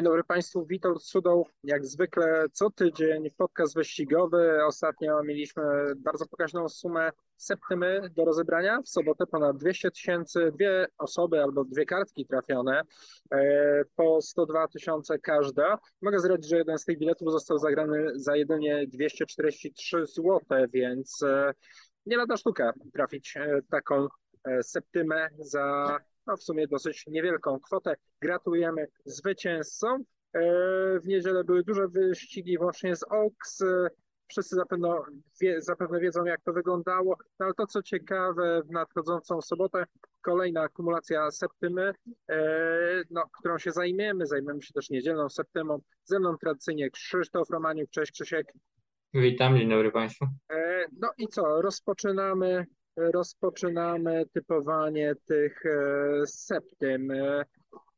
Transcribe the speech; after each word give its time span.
Dzień 0.00 0.04
dobry 0.04 0.24
Państwu, 0.24 0.66
Witold 0.66 1.02
Sudoł. 1.02 1.46
Jak 1.64 1.86
zwykle 1.86 2.44
co 2.52 2.70
tydzień 2.70 3.30
podcast 3.36 3.74
wyścigowy. 3.74 4.64
Ostatnio 4.64 5.22
mieliśmy 5.22 5.62
bardzo 5.96 6.26
pokaźną 6.26 6.68
sumę 6.68 7.10
septymy 7.36 8.10
do 8.16 8.24
rozebrania. 8.24 8.82
W 8.82 8.88
sobotę 8.88 9.26
ponad 9.26 9.56
200 9.56 9.90
tysięcy, 9.90 10.52
dwie 10.52 10.86
osoby 10.98 11.42
albo 11.42 11.64
dwie 11.64 11.86
kartki 11.86 12.26
trafione 12.26 12.82
e, 13.32 13.82
po 13.96 14.22
102 14.22 14.68
tysiące 14.68 15.18
każda. 15.18 15.78
Mogę 16.02 16.18
zdradzić, 16.18 16.50
że 16.50 16.56
jeden 16.56 16.78
z 16.78 16.84
tych 16.84 16.98
biletów 16.98 17.32
został 17.32 17.58
zagrany 17.58 18.10
za 18.14 18.36
jedynie 18.36 18.86
243 18.86 20.06
zł, 20.06 20.40
więc 20.72 21.22
e, 21.22 21.52
nie 22.06 22.16
lada 22.16 22.36
sztuka 22.36 22.72
trafić 22.92 23.36
e, 23.36 23.60
taką 23.70 24.08
septymę 24.62 25.28
za 25.38 25.98
no 26.26 26.36
w 26.36 26.42
sumie 26.42 26.68
dosyć 26.68 27.06
niewielką 27.06 27.60
kwotę. 27.60 27.96
Gratulujemy 28.20 28.86
zwycięzcom. 29.04 30.04
E, 30.32 30.40
w 31.00 31.06
niedzielę 31.06 31.44
były 31.44 31.64
duże 31.64 31.88
wyścigi 31.88 32.58
właśnie 32.58 32.96
z 32.96 33.02
OX. 33.02 33.62
Wszyscy 34.28 34.56
zapewne, 34.56 34.94
wie, 35.40 35.62
zapewne 35.62 36.00
wiedzą, 36.00 36.24
jak 36.24 36.40
to 36.40 36.52
wyglądało. 36.52 37.16
No 37.38 37.46
ale 37.46 37.54
to, 37.54 37.66
co 37.66 37.82
ciekawe, 37.82 38.62
w 38.62 38.70
nadchodzącą 38.70 39.40
sobotę 39.40 39.84
kolejna 40.20 40.62
akumulacja 40.62 41.30
septymy, 41.30 41.92
e, 42.28 43.02
no, 43.10 43.24
którą 43.38 43.58
się 43.58 43.72
zajmiemy. 43.72 44.26
Zajmiemy 44.26 44.62
się 44.62 44.72
też 44.72 44.90
niedzielną 44.90 45.28
septymą. 45.28 45.78
Ze 46.04 46.18
mną 46.18 46.36
tradycyjnie 46.38 46.90
Krzysztof 46.90 47.50
Romaniuk. 47.50 47.90
Cześć 47.90 48.12
Krzysiek. 48.12 48.52
Witam, 49.14 49.56
dzień 49.56 49.70
dobry 49.70 49.92
Państwu. 49.92 50.24
E, 50.52 50.86
no 51.00 51.08
i 51.18 51.28
co, 51.28 51.62
rozpoczynamy 51.62 52.66
rozpoczynamy 52.96 54.24
typowanie 54.32 55.14
tych 55.24 55.66
e, 55.66 56.26
septym. 56.26 57.10
E, 57.10 57.44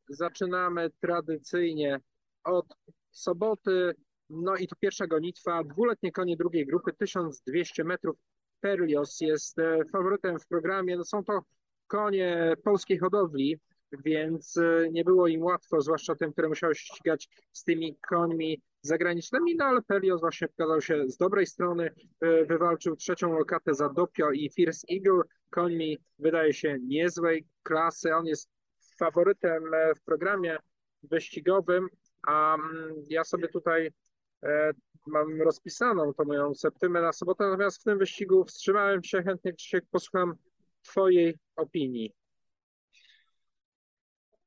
zaczynamy 0.09 0.89
tradycyjnie 0.99 1.99
od 2.43 2.65
soboty, 3.11 3.95
no 4.29 4.55
i 4.55 4.67
pierwsza 4.79 5.07
gonitwa, 5.07 5.63
dwuletnie 5.63 6.11
konie 6.11 6.37
drugiej 6.37 6.65
grupy, 6.65 6.93
1200 6.93 7.83
metrów. 7.83 8.17
Perlios 8.59 9.21
jest 9.21 9.59
e, 9.59 9.85
faworytem 9.91 10.39
w 10.39 10.47
programie. 10.47 10.97
No 10.97 11.03
są 11.03 11.23
to 11.23 11.41
konie 11.87 12.53
polskiej 12.63 12.97
hodowli, 12.97 13.59
więc 14.05 14.59
nie 14.91 15.03
było 15.03 15.27
im 15.27 15.43
łatwo, 15.43 15.81
zwłaszcza 15.81 16.15
tym, 16.15 16.31
które 16.31 16.49
musiały 16.49 16.75
ścigać 16.75 17.29
z 17.51 17.63
tymi 17.63 17.97
końmi 18.09 18.61
zagranicznymi, 18.83 19.55
no 19.55 19.65
ale 19.65 19.81
Pelios 19.81 20.21
właśnie 20.21 20.47
pokazał 20.47 20.81
się 20.81 21.03
z 21.07 21.17
dobrej 21.17 21.45
strony, 21.45 21.95
e, 22.21 22.45
wywalczył 22.45 22.95
trzecią 22.95 23.33
lokatę 23.33 23.73
za 23.73 23.89
Dopio 23.89 24.31
i 24.31 24.49
Fierce 24.49 24.87
Eagle, 24.93 25.21
koń 25.49 25.75
mi 25.75 25.97
wydaje 26.19 26.53
się 26.53 26.77
niezłej 26.81 27.47
klasy, 27.63 28.15
on 28.15 28.25
jest 28.25 28.49
faworytem 28.99 29.73
e, 29.73 29.95
w 29.95 30.01
programie 30.01 30.57
wyścigowym, 31.03 31.87
a 32.27 32.55
mm, 32.55 32.93
ja 33.09 33.23
sobie 33.23 33.47
tutaj 33.47 33.91
e, 34.43 34.71
mam 35.07 35.41
rozpisaną 35.41 36.13
tą 36.13 36.23
moją 36.25 36.53
septymę 36.53 37.01
na 37.01 37.13
sobotę, 37.13 37.43
natomiast 37.43 37.81
w 37.81 37.83
tym 37.83 37.97
wyścigu 37.97 38.45
wstrzymałem 38.45 39.03
się, 39.03 39.23
chętnie 39.23 39.53
się 39.57 39.79
posłucham 39.91 40.33
Twojej 40.81 41.37
opinii. 41.55 42.13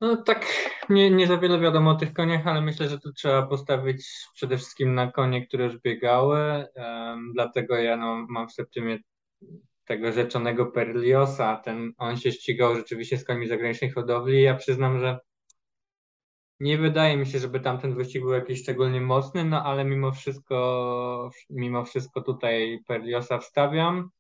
No 0.00 0.16
tak, 0.16 0.46
nie, 0.88 1.10
nie 1.10 1.26
za 1.26 1.38
wiele 1.38 1.60
wiadomo 1.60 1.90
o 1.90 1.94
tych 1.94 2.12
koniach, 2.12 2.46
ale 2.46 2.60
myślę, 2.60 2.88
że 2.88 2.98
tu 2.98 3.12
trzeba 3.12 3.46
postawić 3.46 4.06
przede 4.34 4.56
wszystkim 4.56 4.94
na 4.94 5.12
konie, 5.12 5.46
które 5.46 5.64
już 5.64 5.78
biegały. 5.78 6.66
Um, 6.76 7.32
dlatego 7.34 7.76
ja 7.76 7.96
no, 7.96 8.26
mam 8.28 8.48
w 8.48 8.52
septymie 8.52 8.98
tego 9.84 10.12
rzeczonego 10.12 10.66
Perliosa. 10.66 11.56
Ten, 11.64 11.92
on 11.98 12.16
się 12.16 12.32
ścigał 12.32 12.74
rzeczywiście 12.74 13.18
z 13.18 13.24
koniami 13.24 13.48
zagranicznej 13.48 13.90
hodowli. 13.90 14.42
Ja 14.42 14.54
przyznam, 14.54 15.00
że 15.00 15.18
nie 16.60 16.78
wydaje 16.78 17.16
mi 17.16 17.26
się, 17.26 17.38
żeby 17.38 17.60
tamten 17.60 17.94
wyścig 17.94 18.22
był 18.22 18.32
jakiś 18.32 18.62
szczególnie 18.62 19.00
mocny, 19.00 19.44
no 19.44 19.64
ale 19.64 19.84
mimo 19.84 20.12
wszystko, 20.12 21.30
mimo 21.50 21.84
wszystko 21.84 22.22
tutaj 22.22 22.78
Perliosa 22.86 23.38
wstawiam. 23.38 24.10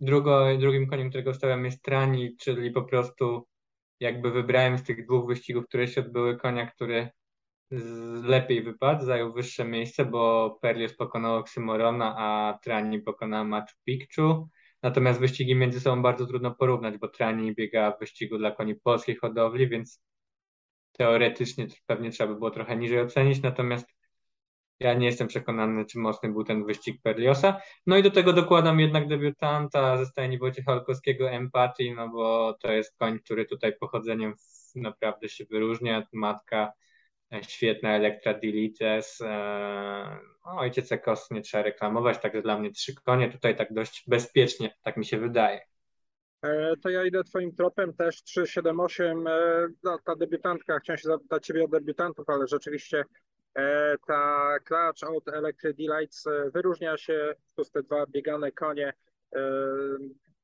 Drugo, 0.00 0.56
drugim 0.58 0.86
koniem, 0.86 1.08
którego 1.08 1.32
wstawiam 1.32 1.64
jest 1.64 1.82
Trani, 1.82 2.36
czyli 2.36 2.70
po 2.70 2.82
prostu 2.82 3.46
jakby 4.00 4.30
wybrałem 4.30 4.78
z 4.78 4.82
tych 4.82 5.06
dwóch 5.06 5.26
wyścigów, 5.26 5.66
które 5.66 5.88
się 5.88 6.00
odbyły, 6.00 6.36
konia, 6.36 6.66
który 6.66 7.08
lepiej 8.22 8.62
wypadł, 8.62 9.04
zajął 9.04 9.32
wyższe 9.32 9.64
miejsce, 9.64 10.04
bo 10.04 10.50
Perlius 10.62 10.96
pokonał 10.96 11.36
Oksymorona, 11.36 12.14
a 12.18 12.58
Trani 12.62 13.00
pokonał 13.00 13.44
Machu 13.44 13.74
Picchu. 13.84 14.48
Natomiast 14.82 15.20
wyścigi 15.20 15.54
między 15.54 15.80
sobą 15.80 16.02
bardzo 16.02 16.26
trudno 16.26 16.54
porównać, 16.54 16.98
bo 16.98 17.08
Trani 17.08 17.54
biega 17.54 17.90
w 17.90 17.98
wyścigu 18.00 18.38
dla 18.38 18.50
koni 18.50 18.74
polskiej 18.74 19.16
hodowli, 19.16 19.68
więc 19.68 20.02
teoretycznie 20.92 21.66
pewnie 21.86 22.10
trzeba 22.10 22.32
by 22.32 22.38
było 22.38 22.50
trochę 22.50 22.76
niżej 22.76 23.00
ocenić, 23.00 23.42
natomiast 23.42 23.95
ja 24.80 24.94
nie 24.94 25.06
jestem 25.06 25.28
przekonany, 25.28 25.84
czy 25.84 25.98
mocny 25.98 26.32
był 26.32 26.44
ten 26.44 26.64
wyścig 26.64 27.02
Perliosa. 27.02 27.60
No 27.86 27.96
i 27.96 28.02
do 28.02 28.10
tego 28.10 28.32
dokładam 28.32 28.80
jednak 28.80 29.08
debiutanta 29.08 29.96
ze 29.96 30.06
stajni 30.06 30.38
Wojciecha 30.38 30.72
Olkowskiego 30.72 31.30
Empatii, 31.30 31.94
no 31.94 32.08
bo 32.08 32.56
to 32.60 32.72
jest 32.72 32.96
koń, 32.98 33.18
który 33.18 33.44
tutaj 33.44 33.76
pochodzeniem 33.80 34.34
naprawdę 34.74 35.28
się 35.28 35.44
wyróżnia. 35.44 36.06
Matka 36.12 36.72
e, 37.32 37.44
świetna, 37.44 37.96
Elektra 37.96 38.34
Dilites. 38.34 39.20
E, 39.20 40.18
no, 40.44 40.58
ojciec 40.58 40.92
Ekos 40.92 41.30
nie 41.30 41.40
trzeba 41.40 41.62
reklamować, 41.62 42.18
także 42.18 42.42
dla 42.42 42.58
mnie 42.58 42.70
trzy 42.70 42.94
konie 42.94 43.32
tutaj 43.32 43.56
tak 43.56 43.72
dość 43.72 44.04
bezpiecznie, 44.06 44.74
tak 44.82 44.96
mi 44.96 45.04
się 45.04 45.18
wydaje. 45.18 45.60
E, 46.42 46.76
to 46.82 46.88
ja 46.88 47.04
idę 47.04 47.24
twoim 47.24 47.54
tropem 47.54 47.94
też 47.94 48.22
378. 48.22 49.24
No, 49.82 49.98
ta 50.04 50.16
debiutantka, 50.16 50.78
chciałem 50.78 50.98
się 50.98 51.08
zapytać 51.08 51.46
ciebie 51.46 51.64
o 51.64 51.68
debiutantów, 51.68 52.28
ale 52.28 52.46
rzeczywiście 52.46 53.04
ta 54.06 54.56
klacz 54.64 55.02
od 55.02 55.28
Electric 55.28 55.76
Delights 55.76 56.26
e, 56.26 56.50
wyróżnia 56.50 56.96
się, 56.96 57.34
plus 57.54 57.70
te 57.70 57.82
dwa 57.82 58.06
biegane 58.06 58.52
konie. 58.52 58.92
E, 59.36 59.40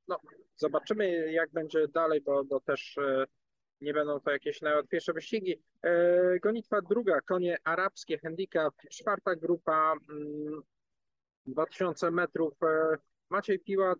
no, 0.08 0.18
zobaczymy 0.56 1.32
jak 1.32 1.50
będzie 1.50 1.88
dalej, 1.88 2.20
bo, 2.20 2.44
bo 2.44 2.60
też 2.60 2.96
nie 3.80 3.94
będą 3.94 4.20
to 4.20 4.30
jakieś 4.30 4.62
najłatwiejsze 4.62 5.12
wyścigi. 5.12 5.62
Gonitwa 6.42 6.82
druga, 6.82 7.20
konie 7.20 7.56
arabskie, 7.64 8.18
handicap, 8.18 8.74
czwarta 8.90 9.36
grupa, 9.36 9.94
2000 11.46 12.06
mm, 12.06 12.14
metrów. 12.14 12.54
Maciej 13.30 13.58
Piłat, 13.58 13.98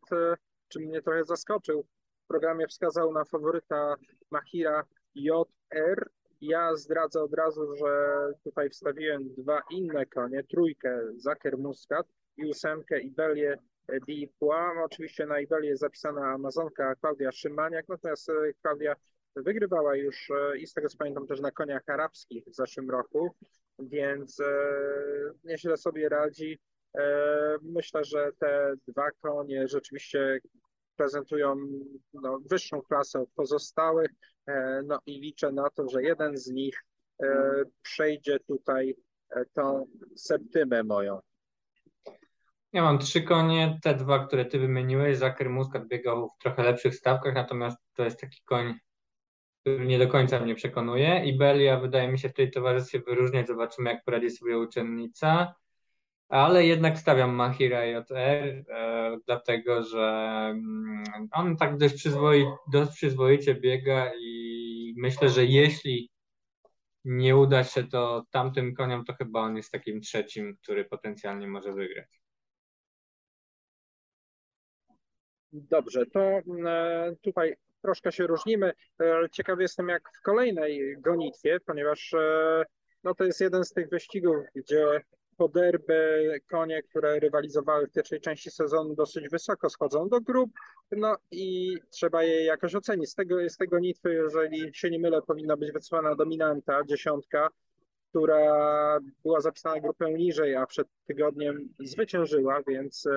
czy 0.68 0.80
mnie 0.80 1.02
trochę 1.02 1.24
zaskoczył, 1.24 1.86
w 2.24 2.26
programie 2.26 2.66
wskazał 2.66 3.12
na 3.12 3.24
faworyta 3.24 3.94
Mahira 4.30 4.84
JR, 5.14 6.10
ja 6.42 6.76
zdradzę 6.76 7.22
od 7.22 7.34
razu, 7.34 7.76
że 7.76 8.16
tutaj 8.44 8.70
wstawiłem 8.70 9.34
dwa 9.34 9.62
inne 9.70 10.06
konie, 10.06 10.44
trójkę 10.44 11.00
Zaker 11.16 11.58
Muscat 11.58 12.06
i 12.36 12.44
ósemkę 12.44 13.00
Ibelię 13.00 13.58
di 14.06 14.28
Poix. 14.38 14.78
Oczywiście 14.84 15.26
na 15.26 15.40
Ibelię 15.40 15.68
jest 15.68 15.80
zapisana 15.80 16.26
Amazonka 16.26 16.94
Klaudia 16.94 17.32
Szymaniak, 17.32 17.88
natomiast 17.88 18.28
e, 18.28 18.32
Klaudia 18.62 18.96
wygrywała 19.36 19.96
już 19.96 20.30
e, 20.30 20.58
i 20.58 20.66
z 20.66 20.72
tego 20.72 20.88
co 20.88 20.98
pamiętam 20.98 21.26
też 21.26 21.40
na 21.40 21.50
koniach 21.50 21.82
arabskich 21.86 22.44
w 22.44 22.54
zeszłym 22.54 22.90
roku, 22.90 23.30
więc 23.78 24.40
e, 24.40 24.44
nieźle 25.44 25.76
sobie 25.76 26.08
radzi. 26.08 26.58
Myślę, 27.62 28.04
że 28.04 28.30
te 28.38 28.74
dwa 28.88 29.10
konie 29.10 29.68
rzeczywiście 29.68 30.40
prezentują 30.96 31.56
no, 32.14 32.38
wyższą 32.50 32.82
klasę 32.82 33.20
od 33.20 33.30
pozostałych. 33.30 34.10
E, 34.46 34.82
no 34.86 34.98
i 35.06 35.20
liczę 35.20 35.52
na 35.52 35.70
to, 35.70 35.88
że 35.88 36.02
jeden 36.02 36.36
z 36.36 36.50
nich 36.50 36.84
e, 37.22 37.26
przejdzie 37.82 38.38
tutaj 38.40 38.96
e, 39.30 39.44
tą 39.52 39.86
septymę 40.16 40.82
moją. 40.82 41.20
Ja 42.72 42.82
mam 42.82 42.98
trzy 42.98 43.22
konie, 43.22 43.78
te 43.82 43.94
dwa, 43.94 44.26
które 44.26 44.44
ty 44.44 44.58
wymieniłeś. 44.58 45.18
Zaker 45.18 45.50
Muskat 45.50 45.88
biegał 45.88 46.28
w 46.28 46.42
trochę 46.42 46.62
lepszych 46.62 46.94
stawkach, 46.94 47.34
natomiast 47.34 47.78
to 47.94 48.04
jest 48.04 48.20
taki 48.20 48.42
koń, 48.44 48.74
który 49.60 49.86
nie 49.86 49.98
do 49.98 50.08
końca 50.08 50.40
mnie 50.40 50.54
przekonuje. 50.54 51.24
I 51.24 51.38
Belia 51.38 51.80
wydaje 51.80 52.08
mi 52.08 52.18
się 52.18 52.28
w 52.28 52.34
tej 52.34 52.50
towarzystwie 52.50 53.00
wyróżniać. 53.00 53.46
Zobaczymy, 53.46 53.90
jak 53.90 54.04
poradzi 54.04 54.30
sobie 54.30 54.58
uczennica 54.58 55.54
ale 56.32 56.66
jednak 56.66 56.98
stawiam 56.98 57.34
Mahira 57.34 57.84
JR, 57.84 58.04
e, 58.10 59.18
dlatego 59.26 59.82
że 59.82 60.00
mm, 60.50 61.04
on 61.32 61.56
tak 61.56 61.76
dość, 61.76 61.94
przyzwoi, 61.94 62.44
dość 62.72 62.92
przyzwoicie 62.92 63.54
biega 63.54 64.12
i 64.20 64.94
myślę, 64.96 65.28
że 65.28 65.44
jeśli 65.44 66.10
nie 67.04 67.36
uda 67.36 67.64
się 67.64 67.84
to 67.84 68.24
tamtym 68.30 68.74
koniom, 68.74 69.04
to 69.04 69.14
chyba 69.14 69.40
on 69.40 69.56
jest 69.56 69.72
takim 69.72 70.00
trzecim, 70.00 70.56
który 70.62 70.84
potencjalnie 70.84 71.48
może 71.48 71.72
wygrać. 71.72 72.22
Dobrze, 75.52 76.06
to 76.06 76.20
e, 76.20 77.16
tutaj 77.22 77.54
troszkę 77.82 78.12
się 78.12 78.26
różnimy. 78.26 78.72
E, 79.00 79.28
ciekawy 79.32 79.62
jestem 79.62 79.88
jak 79.88 80.02
w 80.18 80.22
kolejnej 80.22 80.96
gonitwie, 81.00 81.60
ponieważ 81.66 82.14
no 83.04 83.14
to 83.14 83.24
jest 83.24 83.40
jeden 83.40 83.64
z 83.64 83.72
tych 83.72 83.88
wyścigów, 83.88 84.36
gdzie 84.54 85.02
poderby, 85.36 86.40
konie, 86.50 86.82
które 86.82 87.20
rywalizowały 87.20 87.86
w 87.86 87.92
pierwszej 87.92 88.20
części 88.20 88.50
sezonu 88.50 88.94
dosyć 88.94 89.28
wysoko 89.28 89.70
schodzą 89.70 90.08
do 90.08 90.20
grup, 90.20 90.50
no 90.90 91.16
i 91.30 91.76
trzeba 91.90 92.22
je 92.22 92.44
jakoś 92.44 92.74
ocenić. 92.74 93.10
Z 93.10 93.14
tego, 93.14 93.48
z 93.48 93.56
tego 93.56 93.78
nitwy, 93.78 94.14
jeżeli 94.14 94.74
się 94.74 94.90
nie 94.90 94.98
mylę, 94.98 95.22
powinna 95.22 95.56
być 95.56 95.72
wysłana 95.72 96.14
dominanta, 96.14 96.84
dziesiątka, 96.84 97.48
która 98.10 98.98
była 99.22 99.40
zapisana 99.40 99.80
grupę 99.80 100.12
niżej, 100.12 100.56
a 100.56 100.66
przed 100.66 100.88
tygodniem 101.06 101.68
zwyciężyła, 101.78 102.62
więc 102.68 103.08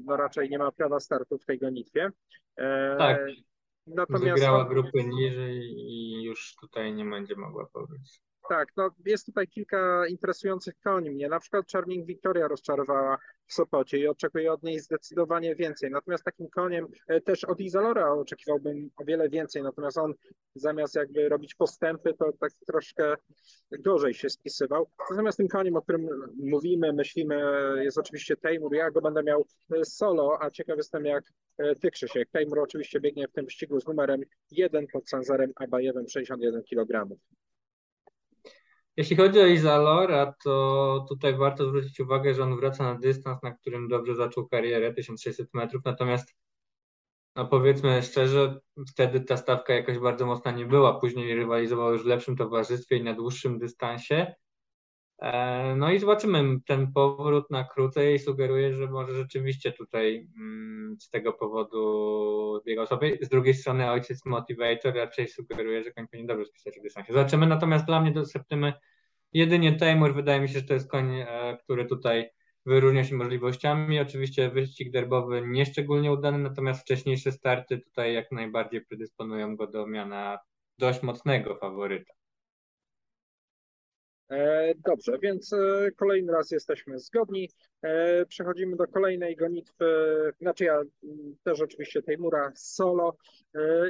no 0.00 0.16
raczej 0.16 0.50
nie 0.50 0.58
ma 0.58 0.72
prawa 0.72 1.00
startu 1.00 1.38
w 1.38 1.44
tej 1.44 1.58
gonitwie. 1.58 2.10
Tak. 2.98 3.20
Natomiast 3.86 4.24
Wygrała 4.24 4.64
grupę 4.64 5.04
niżej 5.04 5.58
i 5.76 6.22
już 6.22 6.54
tutaj 6.60 6.94
nie 6.94 7.04
będzie 7.04 7.36
mogła 7.36 7.66
powiedzieć. 7.72 8.20
Tak, 8.48 8.68
no 8.76 8.90
jest 9.06 9.26
tutaj 9.26 9.48
kilka 9.48 10.06
interesujących 10.06 10.74
koni 10.84 11.10
mnie. 11.10 11.28
Na 11.28 11.40
przykład 11.40 11.70
Charming 11.72 12.06
Victoria 12.06 12.48
rozczarowała 12.48 13.18
w 13.46 13.52
Sopocie 13.52 13.98
i 13.98 14.06
oczekuję 14.06 14.52
od 14.52 14.62
niej 14.62 14.80
zdecydowanie 14.80 15.54
więcej. 15.54 15.90
Natomiast 15.90 16.24
takim 16.24 16.48
koniem 16.48 16.86
e, 17.08 17.20
też 17.20 17.44
od 17.44 17.60
Izalora 17.60 18.12
oczekiwałbym 18.12 18.90
o 18.96 19.04
wiele 19.04 19.28
więcej. 19.28 19.62
Natomiast 19.62 19.98
on 19.98 20.14
zamiast 20.54 20.94
jakby 20.94 21.28
robić 21.28 21.54
postępy, 21.54 22.14
to 22.14 22.32
tak 22.40 22.52
troszkę 22.66 23.14
gorzej 23.78 24.14
się 24.14 24.30
spisywał. 24.30 24.90
Natomiast 25.10 25.38
tym 25.38 25.48
koniem, 25.48 25.76
o 25.76 25.82
którym 25.82 26.08
mówimy, 26.38 26.92
myślimy, 26.92 27.42
jest 27.82 27.98
oczywiście 27.98 28.36
Tejmur. 28.36 28.74
Ja 28.74 28.90
go 28.90 29.00
będę 29.00 29.22
miał 29.22 29.46
e, 29.72 29.84
solo, 29.84 30.38
a 30.42 30.50
ciekaw 30.50 30.76
jestem 30.76 31.04
jak 31.04 31.24
e, 31.58 31.74
ty 31.74 31.90
Krzysiek. 31.90 32.28
Tejmur 32.30 32.58
oczywiście 32.58 33.00
biegnie 33.00 33.28
w 33.28 33.32
tym 33.32 33.44
wyścigu 33.44 33.80
z 33.80 33.86
numerem 33.86 34.20
1 34.50 34.86
pod 34.92 35.08
Sanzarem 35.08 35.52
Abajewem 35.56 36.08
61 36.08 36.62
kg. 36.62 37.08
Jeśli 38.98 39.16
chodzi 39.16 39.40
o 39.40 39.46
Izalora, 39.46 40.34
to 40.44 41.06
tutaj 41.08 41.36
warto 41.36 41.68
zwrócić 41.68 42.00
uwagę, 42.00 42.34
że 42.34 42.42
on 42.42 42.56
wraca 42.56 42.84
na 42.84 42.98
dystans, 42.98 43.42
na 43.42 43.50
którym 43.54 43.88
dobrze 43.88 44.14
zaczął 44.14 44.48
karierę, 44.48 44.94
1600 44.94 45.54
metrów, 45.54 45.82
natomiast 45.84 46.34
no 47.36 47.46
powiedzmy 47.46 48.02
szczerze, 48.02 48.60
wtedy 48.88 49.20
ta 49.20 49.36
stawka 49.36 49.74
jakoś 49.74 49.98
bardzo 49.98 50.26
mocna 50.26 50.50
nie 50.50 50.66
była. 50.66 51.00
Później 51.00 51.34
rywalizował 51.34 51.92
już 51.92 52.02
w 52.02 52.06
lepszym 52.06 52.36
towarzystwie 52.36 52.96
i 52.96 53.04
na 53.04 53.14
dłuższym 53.14 53.58
dystansie. 53.58 54.34
E, 55.18 55.74
no 55.76 55.92
i 55.92 55.98
zobaczymy, 55.98 56.60
ten 56.66 56.92
powrót 56.92 57.50
na 57.50 57.64
krócej 57.64 58.18
sugeruje, 58.18 58.74
że 58.74 58.86
może 58.86 59.14
rzeczywiście 59.14 59.72
tutaj 59.72 60.28
mm, 60.36 60.96
z 61.00 61.10
tego 61.10 61.32
powodu 61.32 62.62
biegał 62.66 62.86
sobie. 62.86 63.18
Z 63.20 63.28
drugiej 63.28 63.54
strony 63.54 63.90
ojciec 63.90 64.24
Motivator 64.24 64.94
raczej 64.94 65.28
sugeruje, 65.28 65.84
że 65.84 65.92
koń 65.92 66.06
powinien 66.08 66.26
dobrze 66.26 66.44
spisać 66.44 66.78
w 66.78 66.82
dystansie. 66.82 67.12
Zobaczymy, 67.12 67.46
natomiast 67.46 67.86
dla 67.86 68.00
mnie 68.00 68.12
do 68.12 68.24
Septymy 68.24 68.72
jedynie 69.32 69.72
Taymur 69.72 70.14
wydaje 70.14 70.40
mi 70.40 70.48
się, 70.48 70.58
że 70.58 70.66
to 70.66 70.74
jest 70.74 70.90
koń, 70.90 71.20
e, 71.20 71.58
który 71.64 71.84
tutaj 71.84 72.30
wyróżnia 72.66 73.04
się 73.04 73.14
możliwościami. 73.14 74.00
Oczywiście 74.00 74.50
wyścig 74.50 74.90
derbowy 74.90 75.42
nieszczególnie 75.46 76.12
udany, 76.12 76.38
natomiast 76.38 76.80
wcześniejsze 76.80 77.32
starty 77.32 77.78
tutaj 77.78 78.14
jak 78.14 78.32
najbardziej 78.32 78.86
predysponują 78.86 79.56
go 79.56 79.66
do 79.66 79.86
miana 79.86 80.38
dość 80.78 81.02
mocnego 81.02 81.56
faworyta. 81.56 82.17
E, 84.30 84.74
dobrze, 84.74 85.18
więc 85.18 85.52
e, 85.52 85.90
kolejny 85.96 86.32
raz 86.32 86.50
jesteśmy 86.50 86.98
zgodni. 86.98 87.50
E, 87.82 88.26
przechodzimy 88.26 88.76
do 88.76 88.86
kolejnej 88.86 89.36
gonitwy, 89.36 89.86
znaczy 90.40 90.64
ja 90.64 90.82
też 91.44 91.60
oczywiście 91.60 92.02
tej 92.02 92.18
mura 92.18 92.52
solo 92.54 93.16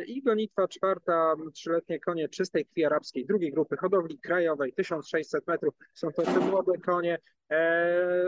i 0.07 0.23
gonitwa 0.23 0.69
czwarta, 0.69 1.35
trzyletnie 1.55 2.01
konie 2.01 2.29
czystej 2.29 2.67
krwi 2.67 2.85
arabskiej, 2.85 3.27
drugiej 3.27 3.53
grupy 3.53 3.77
hodowli 3.77 4.19
krajowej, 4.19 4.73
1600 4.73 5.47
metrów. 5.47 5.75
Są 5.95 6.13
to 6.13 6.23
te 6.23 6.41
młode 6.41 6.79
konie. 6.79 7.19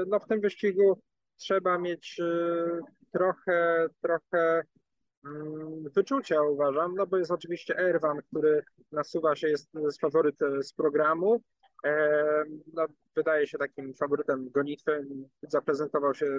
No 0.06 0.18
w 0.18 0.26
tym 0.26 0.40
wyścigu 0.40 0.98
trzeba 1.36 1.78
mieć 1.78 2.20
trochę, 3.12 3.86
trochę 4.00 4.62
mm, 5.24 5.84
wyczucia 5.94 6.42
uważam, 6.42 6.94
no 6.94 7.06
bo 7.06 7.18
jest 7.18 7.30
oczywiście 7.30 7.78
Erwan, 7.78 8.18
który 8.22 8.62
nasuwa 8.92 9.36
się, 9.36 9.48
jest, 9.48 9.68
jest 9.74 10.00
faworyt 10.00 10.36
z 10.60 10.72
programu, 10.72 11.42
no, 12.74 12.86
wydaje 13.16 13.46
się 13.46 13.58
takim 13.58 13.94
faworytem 13.94 14.50
gonitwy. 14.50 15.06
Zaprezentował 15.42 16.14
się 16.14 16.38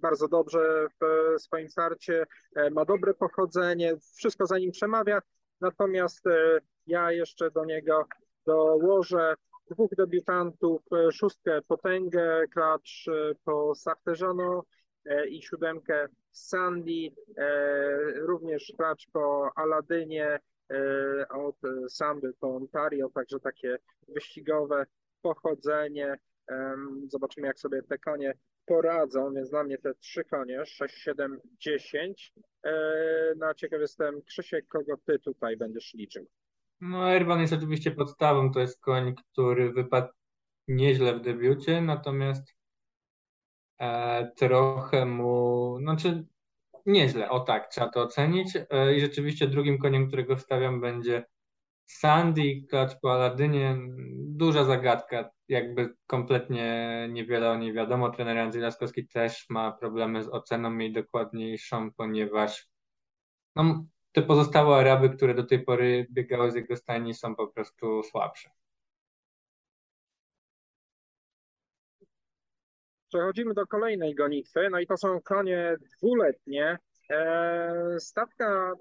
bardzo 0.00 0.28
dobrze 0.28 0.86
w 1.00 1.34
swoim 1.42 1.68
starcie, 1.68 2.26
e, 2.56 2.70
ma 2.70 2.84
dobre 2.84 3.14
pochodzenie, 3.14 3.96
wszystko 4.16 4.46
za 4.46 4.58
nim 4.58 4.70
przemawia. 4.70 5.22
Natomiast 5.60 6.26
e, 6.26 6.60
ja 6.86 7.12
jeszcze 7.12 7.50
do 7.50 7.64
niego 7.64 8.06
dołożę 8.46 9.34
dwóch 9.70 9.90
debiutantów, 9.96 10.82
e, 10.92 11.12
szóstkę 11.12 11.62
Potęgę, 11.62 12.44
klacz 12.54 13.06
po 13.44 13.74
Sartejano 13.74 14.64
i 15.28 15.42
siódemkę 15.42 16.08
Sandy, 16.32 17.10
również 18.14 18.72
klacz 18.76 19.06
po 19.12 19.50
Aladynie, 19.56 20.38
od 21.30 21.56
Sandy 21.88 22.32
po 22.40 22.56
Ontario, 22.56 23.08
także 23.14 23.40
takie 23.40 23.78
wyścigowe 24.08 24.86
pochodzenie. 25.22 26.18
Zobaczymy, 27.08 27.46
jak 27.46 27.60
sobie 27.60 27.82
te 27.82 27.98
konie 27.98 28.34
poradzą, 28.66 29.34
więc 29.34 29.50
dla 29.50 29.64
mnie 29.64 29.78
te 29.78 29.94
trzy 29.94 30.24
konie, 30.24 30.66
6, 30.66 30.94
7, 30.94 31.40
10. 31.58 32.32
No 33.36 33.54
ciekaw 33.54 33.80
jestem, 33.80 34.22
Krzysiek, 34.22 34.68
kogo 34.68 34.96
ty 35.06 35.18
tutaj 35.18 35.56
będziesz 35.56 35.94
liczył? 35.94 36.26
No 36.80 37.12
Erwan 37.12 37.40
jest 37.40 37.52
oczywiście 37.52 37.90
podstawą, 37.90 38.52
to 38.52 38.60
jest 38.60 38.80
koń, 38.80 39.14
który 39.14 39.72
wypadł 39.72 40.08
nieźle 40.68 41.14
w 41.14 41.20
debiucie, 41.20 41.80
natomiast 41.80 42.54
e, 43.78 44.32
trochę 44.36 45.06
mu, 45.06 45.78
znaczy 45.80 46.24
nieźle, 46.86 47.30
o 47.30 47.40
tak, 47.40 47.68
trzeba 47.68 47.88
to 47.88 48.02
ocenić. 48.02 48.56
E, 48.70 48.94
I 48.94 49.00
rzeczywiście 49.00 49.48
drugim 49.48 49.78
koniem, 49.78 50.08
którego 50.08 50.36
wstawiam 50.36 50.80
będzie 50.80 51.24
Sandy, 51.86 52.62
klacz 52.70 53.00
po 53.02 53.12
Aladynie. 53.12 53.76
Duża 54.16 54.64
zagadka, 54.64 55.30
jakby 55.48 55.94
kompletnie 56.06 57.08
niewiele 57.12 57.50
o 57.50 57.56
niej 57.56 57.72
wiadomo. 57.72 58.10
Trener 58.10 58.38
Andrzej 58.38 58.62
Laskowski 58.62 59.08
też 59.08 59.46
ma 59.48 59.72
problemy 59.72 60.22
z 60.22 60.28
oceną 60.28 60.78
jej 60.78 60.92
dokładniejszą, 60.92 61.90
ponieważ 61.92 62.68
no, 63.56 63.84
te 64.12 64.22
pozostałe 64.22 64.76
Araby, 64.76 65.10
które 65.10 65.34
do 65.34 65.44
tej 65.44 65.64
pory 65.64 66.06
biegały 66.10 66.50
z 66.50 66.54
jego 66.54 66.76
stajni 66.76 67.14
są 67.14 67.36
po 67.36 67.46
prostu 67.46 68.02
słabsze. 68.02 68.50
Przechodzimy 73.10 73.54
do 73.54 73.66
kolejnej 73.66 74.14
gonitwy, 74.14 74.70
no 74.70 74.80
i 74.80 74.86
to 74.86 74.96
są 74.96 75.20
konie 75.20 75.76
dwuletnie. 75.80 76.78
E, 77.10 77.96
stawka 77.98 78.72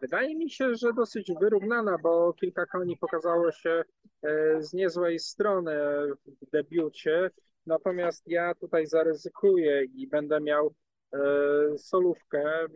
wydaje 0.00 0.36
mi 0.36 0.50
się, 0.50 0.74
że 0.74 0.92
dosyć 0.92 1.32
wyrównana, 1.40 1.96
bo 2.02 2.32
kilka 2.32 2.66
koni 2.66 2.96
pokazało 2.96 3.52
się 3.52 3.82
e, 4.22 4.62
z 4.62 4.72
niezłej 4.72 5.18
strony 5.18 5.72
w 6.42 6.50
debiucie. 6.52 7.30
Natomiast 7.66 8.28
ja 8.28 8.54
tutaj 8.54 8.86
zaryzykuję 8.86 9.84
i 9.84 10.08
będę 10.08 10.40
miał 10.40 10.74
e, 11.12 11.18
solówkę. 11.78 12.66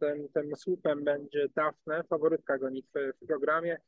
Tym, 0.00 0.28
tym 0.34 0.56
słupem 0.56 1.04
będzie 1.04 1.48
Dafne, 1.54 2.02
faworytka 2.04 2.58
gonitwy 2.58 3.12
w 3.22 3.26
programie. 3.26 3.78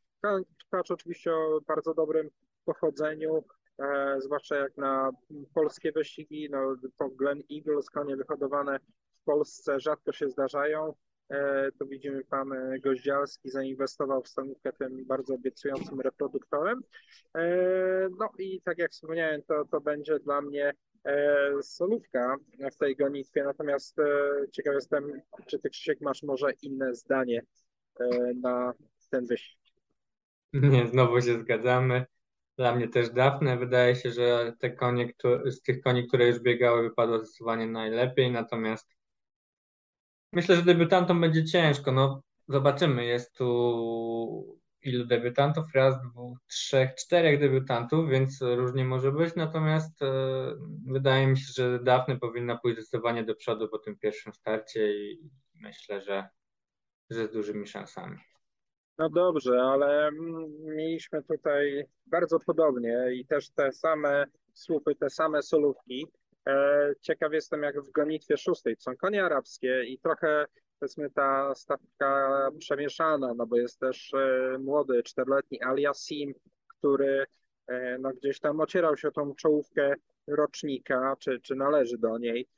Klacz 0.71 0.91
oczywiście 0.91 1.33
o 1.33 1.61
bardzo 1.67 1.95
dobrym 1.95 2.31
pochodzeniu. 2.65 3.45
E, 3.81 4.21
zwłaszcza 4.21 4.57
jak 4.57 4.77
na 4.77 5.11
polskie 5.55 5.93
wyścigi, 5.93 6.49
no 6.51 6.77
to 6.99 7.09
Glen 7.09 7.43
Eagles, 7.53 7.91
konie 7.91 8.17
wyhodowane 8.17 8.79
w 9.21 9.25
Polsce 9.25 9.81
rzadko 9.81 10.13
się 10.13 10.29
zdarzają. 10.29 10.95
E, 11.31 11.69
to 11.79 11.87
widzimy, 11.87 12.25
pan 12.25 12.53
Goździalski 12.81 13.51
zainwestował 13.51 14.23
w 14.23 14.29
stanówkę 14.29 14.73
tym 14.73 15.07
bardzo 15.07 15.35
obiecującym 15.35 16.01
reproduktorem. 16.01 16.81
E, 17.37 17.49
no 18.19 18.29
i 18.39 18.61
tak 18.63 18.79
jak 18.79 18.91
wspomniałem, 18.91 19.43
to, 19.43 19.65
to 19.65 19.81
będzie 19.81 20.19
dla 20.19 20.41
mnie 20.41 20.73
solówka 21.63 22.37
w 22.73 22.77
tej 22.77 22.97
gonitwie. 22.97 23.45
Natomiast 23.45 23.97
ciekaw 24.53 24.75
jestem, 24.75 25.23
czy 25.47 25.59
ty 25.59 25.71
Krzysiek 25.71 26.01
masz 26.01 26.23
może 26.23 26.53
inne 26.63 26.95
zdanie 26.95 27.43
na 28.43 28.73
ten 29.11 29.27
wyścig. 29.27 29.61
Nie, 30.53 30.87
znowu 30.87 31.21
się 31.21 31.41
zgadzamy. 31.41 32.07
Dla 32.61 32.75
mnie 32.75 32.89
też 32.89 33.11
Dafne. 33.11 33.57
Wydaje 33.57 33.97
się, 33.97 34.11
że 34.11 34.53
te 34.59 34.71
konie, 34.71 35.13
z 35.45 35.63
tych 35.63 35.81
koni, 35.81 36.09
które 36.09 36.29
już 36.29 36.41
biegały, 36.41 36.83
wypadło 36.83 37.19
zdecydowanie 37.19 37.67
najlepiej. 37.67 38.31
Natomiast 38.31 38.97
myślę, 40.33 40.57
że 40.57 40.63
debiutantom 40.63 41.21
będzie 41.21 41.45
ciężko. 41.45 41.93
No, 41.93 42.23
zobaczymy. 42.49 43.05
Jest 43.05 43.35
tu 43.35 44.59
ilu 44.83 45.07
debiutantów? 45.07 45.65
Raz, 45.75 45.95
dwóch, 46.03 46.39
trzech, 46.47 46.95
czterech 46.95 47.41
debiutantów, 47.41 48.11
więc 48.11 48.43
różnie 48.43 48.85
może 48.85 49.13
być. 49.13 49.35
Natomiast 49.35 50.03
e, 50.03 50.13
wydaje 50.87 51.27
mi 51.27 51.39
się, 51.39 51.53
że 51.57 51.79
Dafne 51.83 52.19
powinna 52.19 52.57
pójść 52.59 52.79
zdecydowanie 52.79 53.25
do 53.25 53.35
przodu 53.35 53.69
po 53.69 53.79
tym 53.79 53.99
pierwszym 53.99 54.33
starcie 54.33 54.93
i 54.93 55.31
myślę, 55.55 56.01
że, 56.01 56.29
że 57.11 57.27
z 57.27 57.33
dużymi 57.33 57.67
szansami. 57.67 58.30
No 59.01 59.09
dobrze, 59.11 59.63
ale 59.63 60.11
mieliśmy 60.65 61.23
tutaj 61.23 61.85
bardzo 62.07 62.39
podobnie 62.41 63.07
i 63.15 63.27
też 63.27 63.51
te 63.51 63.73
same 63.73 64.27
słupy, 64.55 64.95
te 64.95 65.11
same 65.11 65.43
solówki. 65.43 66.07
E, 66.47 66.93
ciekaw 67.01 67.33
jestem, 67.33 67.63
jak 67.63 67.81
w 67.81 67.91
gonitwie 67.91 68.37
szóstej. 68.37 68.77
Są 68.79 68.97
konie 68.97 69.25
arabskie 69.25 69.85
i 69.85 69.99
trochę 69.99 70.47
powiedzmy 70.81 71.11
ta 71.11 71.55
stawka 71.55 72.49
przemieszana, 72.59 73.35
no 73.35 73.47
bo 73.47 73.57
jest 73.57 73.81
też 73.81 74.15
e, 74.15 74.59
młody, 74.59 75.03
czteroletni 75.03 75.63
Aliasim, 75.63 76.35
który 76.79 77.27
no, 77.99 78.11
gdzieś 78.11 78.41
tam 78.41 78.61
ocierał 78.61 78.97
się 78.97 79.09
o 79.09 79.13
tą 79.13 79.35
czołówkę 79.35 79.95
rocznika, 80.27 81.17
czy, 81.19 81.41
czy 81.41 81.55
należy 81.55 81.99
do 81.99 82.19
niej. 82.19 82.49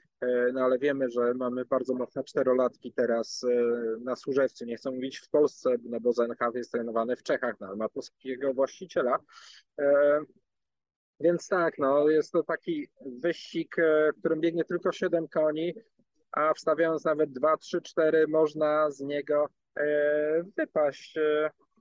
No 0.53 0.61
ale 0.61 0.79
wiemy, 0.79 1.11
że 1.11 1.35
mamy 1.35 1.65
bardzo 1.65 1.95
mocne 1.95 2.25
czterolatki 2.25 2.93
teraz 2.93 3.47
na 4.01 4.17
Służewcu. 4.17 4.65
Nie 4.65 4.77
chcę 4.77 4.91
mówić 4.91 5.19
w 5.19 5.29
Polsce, 5.29 5.71
no 5.85 6.01
bo 6.01 6.13
ZNHW 6.13 6.57
jest 6.59 6.73
trenowany 6.73 7.17
w 7.17 7.23
Czechach, 7.23 7.61
no, 7.61 7.77
ma 7.77 7.89
polskiego 7.89 8.55
właściciela. 8.55 9.19
Więc 11.21 11.49
tak, 11.49 11.79
no, 11.79 12.09
jest 12.09 12.33
to 12.33 12.43
taki 12.43 12.89
wyścig, 13.07 13.77
w 14.17 14.19
którym 14.19 14.41
biegnie 14.41 14.65
tylko 14.65 14.93
7 14.93 15.29
koni, 15.29 15.75
a 16.33 16.55
wstawiając 16.55 17.05
nawet 17.05 17.33
2, 17.33 17.57
3, 17.57 17.81
4 17.81 18.27
można 18.29 18.91
z 18.91 19.01
niego 19.01 19.49
wypaść. 20.57 21.19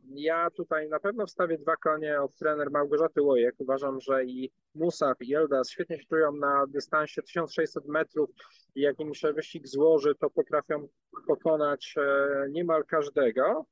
Ja 0.09 0.49
tutaj 0.49 0.89
na 0.89 0.99
pewno 0.99 1.25
wstawię 1.25 1.57
dwa 1.57 1.75
konie 1.75 2.21
od 2.21 2.35
trener 2.35 2.71
Małgorzaty 2.71 3.21
Łojek. 3.21 3.55
Uważam, 3.57 4.01
że 4.01 4.25
i 4.25 4.51
Musab 4.75 5.21
i 5.21 5.35
Eldas 5.35 5.69
świetnie 5.69 5.99
się 5.99 6.05
czują 6.05 6.31
na 6.31 6.67
dystansie 6.67 7.21
1600 7.21 7.87
metrów 7.87 8.29
i 8.75 8.81
jak 8.81 8.99
im 8.99 9.13
się 9.13 9.33
wyścig 9.33 9.67
złoży, 9.67 10.15
to 10.15 10.29
potrafią 10.29 10.87
pokonać 11.27 11.95
e, 11.97 12.49
niemal 12.49 12.85
każdego. 12.85 13.65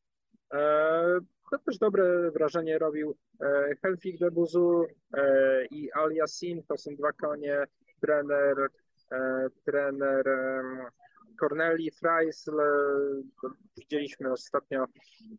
E, 0.53 1.19
to 1.51 1.57
też 1.65 1.77
dobre 1.77 2.31
wrażenie 2.31 2.79
robił 2.79 3.15
e, 3.41 3.75
Helfik 3.81 4.19
de 4.19 4.31
Buzu 4.31 4.85
i 5.71 5.91
Al 5.91 6.11
Yassin. 6.11 6.63
To 6.63 6.77
są 6.77 6.95
dwa 6.95 7.11
konie. 7.11 7.63
Trener, 8.01 8.55
trener 9.65 10.25
Corneli 11.39 11.91
Freisl, 11.91 12.51
widzieliśmy 13.77 14.31
ostatnio, 14.31 14.85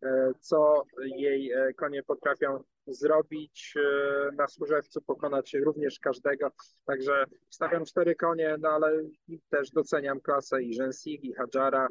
e, 0.03 0.31
co 0.39 0.83
jej 1.05 1.51
e, 1.51 1.73
konie 1.73 2.03
potrafią 2.03 2.63
zrobić 2.87 3.73
e, 3.77 4.31
na 4.35 4.47
Służewcu, 4.47 5.01
pokonać 5.01 5.53
również 5.53 5.99
każdego. 5.99 6.51
Także 6.85 7.25
stawiam 7.49 7.85
cztery 7.85 8.15
konie, 8.15 8.55
no 8.59 8.69
ale 8.69 9.03
też 9.49 9.71
doceniam 9.71 10.21
klasę 10.21 10.63
i 10.63 10.73
Rzęsig, 10.73 11.23
i 11.23 11.33
Hadżara. 11.33 11.87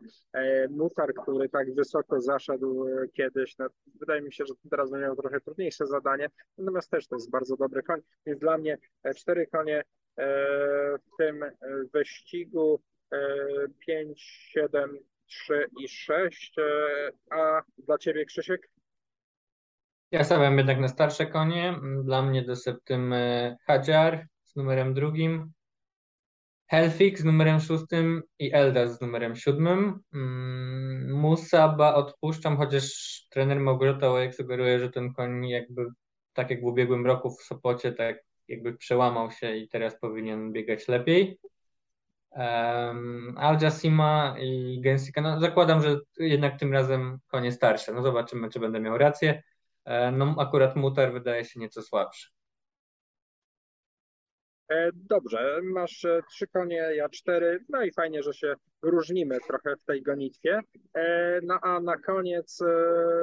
Mutar, 0.71 1.14
który 1.14 1.49
tak 1.49 1.75
wysoko 1.75 2.21
zaszedł 2.21 2.87
kiedyś, 3.12 3.59
no, 3.59 3.67
wydaje 4.00 4.23
mi 4.23 4.33
się, 4.33 4.45
że 4.47 4.55
teraz 4.71 4.90
będzie 4.90 5.07
miał 5.07 5.17
trochę 5.17 5.40
trudniejsze 5.40 5.87
zadanie, 5.87 6.29
natomiast 6.59 6.90
też 6.90 7.09
to 7.09 7.17
jest 7.17 7.31
bardzo 7.31 7.57
dobry 7.57 7.83
koń, 7.83 8.00
więc 8.26 8.40
dla 8.40 8.59
mnie 8.59 8.79
cztery 9.17 9.47
konie 9.47 9.85
w 10.99 11.17
tym 11.19 11.45
wyścigu 11.93 12.81
5, 13.87 14.21
7, 14.21 14.99
3 15.26 15.67
i 15.81 15.88
6. 15.88 16.59
E, 16.59 16.62
a 17.31 17.62
dla 17.79 17.99
Ciebie, 17.99 18.25
Krzysiek? 18.25 18.71
Ja 20.12 20.25
stawiam 20.25 20.59
jednak 20.59 20.79
na 20.79 20.88
starsze 20.88 21.26
konie. 21.26 21.81
Dla 22.05 22.23
mnie 22.23 22.43
do 22.43 22.57
septymy 22.57 23.57
Hadjar 23.67 24.26
z 24.45 24.57
numerem 24.57 24.95
drugim, 24.95 25.52
Helfik 26.71 27.19
z 27.19 27.25
numerem 27.25 27.61
szóstym 27.61 28.23
i 28.38 28.52
Eldas 28.52 28.99
z 28.99 29.00
numerem 29.00 29.37
siódmym. 29.37 30.00
Mm, 30.14 31.12
Musaba 31.12 31.95
odpuszczam, 31.95 32.57
chociaż 32.57 32.85
trener 33.31 33.61
Małgorzata 33.61 34.11
Łajek 34.11 34.35
sugeruje, 34.35 34.79
że 34.79 34.90
ten 34.90 35.12
koń 35.12 35.49
jakby 35.49 35.87
tak 36.33 36.50
jak 36.50 36.61
w 36.61 36.64
ubiegłym 36.64 37.07
roku 37.07 37.31
w 37.31 37.43
Sopocie, 37.43 37.93
tak 37.93 38.17
jakby 38.49 38.76
przełamał 38.76 39.31
się 39.31 39.57
i 39.57 39.69
teraz 39.69 40.00
powinien 40.00 40.52
biegać 40.52 40.88
lepiej. 40.88 41.38
Um, 42.31 43.35
Al 43.39 43.59
Jassima 43.63 44.37
i 44.41 44.81
Gensika, 44.81 45.21
no 45.21 45.41
zakładam, 45.41 45.83
że 45.83 46.01
jednak 46.19 46.59
tym 46.59 46.73
razem 46.73 47.19
konie 47.27 47.53
starsze. 47.53 47.93
No 47.93 48.03
zobaczymy, 48.03 48.51
czy 48.51 48.61
będę 48.61 48.81
miał 48.81 48.99
rację. 48.99 49.43
E, 49.85 50.11
no 50.11 50.35
akurat 50.39 50.77
Mutar 50.77 51.13
wydaje 51.13 51.45
się 51.45 51.61
nieco 51.61 51.83
słabszy. 51.83 52.29
E, 54.69 54.91
dobrze, 54.95 55.61
masz 55.63 56.05
e, 56.05 56.21
trzy 56.29 56.47
konie, 56.47 56.77
ja 56.77 57.09
cztery, 57.09 57.65
no 57.69 57.83
i 57.83 57.93
fajnie, 57.93 58.23
że 58.23 58.35
się 58.35 58.55
różnimy 58.83 59.39
trochę 59.47 59.77
w 59.77 59.85
tej 59.85 60.03
gonitwie. 60.03 60.61
No 61.43 61.59
a 61.63 61.81
na 61.81 61.97
koniec 61.97 62.59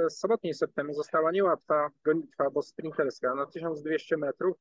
sobotniej 0.10 0.54
septembra 0.54 0.94
została 0.94 1.32
niełatwa 1.32 1.90
gonitwa, 2.06 2.50
bo 2.50 2.62
sprinterska 2.62 3.36
na 3.36 3.46
1200 3.46 4.18
metrów. 4.18 4.58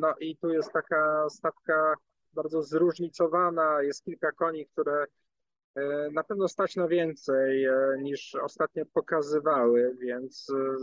No 0.00 0.14
i 0.20 0.36
tu 0.36 0.50
jest 0.50 0.72
taka 0.72 1.26
stawka 1.28 1.94
bardzo 2.32 2.62
zróżnicowana. 2.62 3.82
Jest 3.82 4.04
kilka 4.04 4.32
koni, 4.32 4.66
które 4.66 5.06
e, 5.74 6.10
na 6.12 6.24
pewno 6.24 6.48
stać 6.48 6.76
na 6.76 6.88
więcej 6.88 7.64
e, 7.64 7.74
niż 8.02 8.34
ostatnio 8.34 8.86
pokazywały, 8.86 9.96
więc 10.00 10.46
e, 10.50 10.76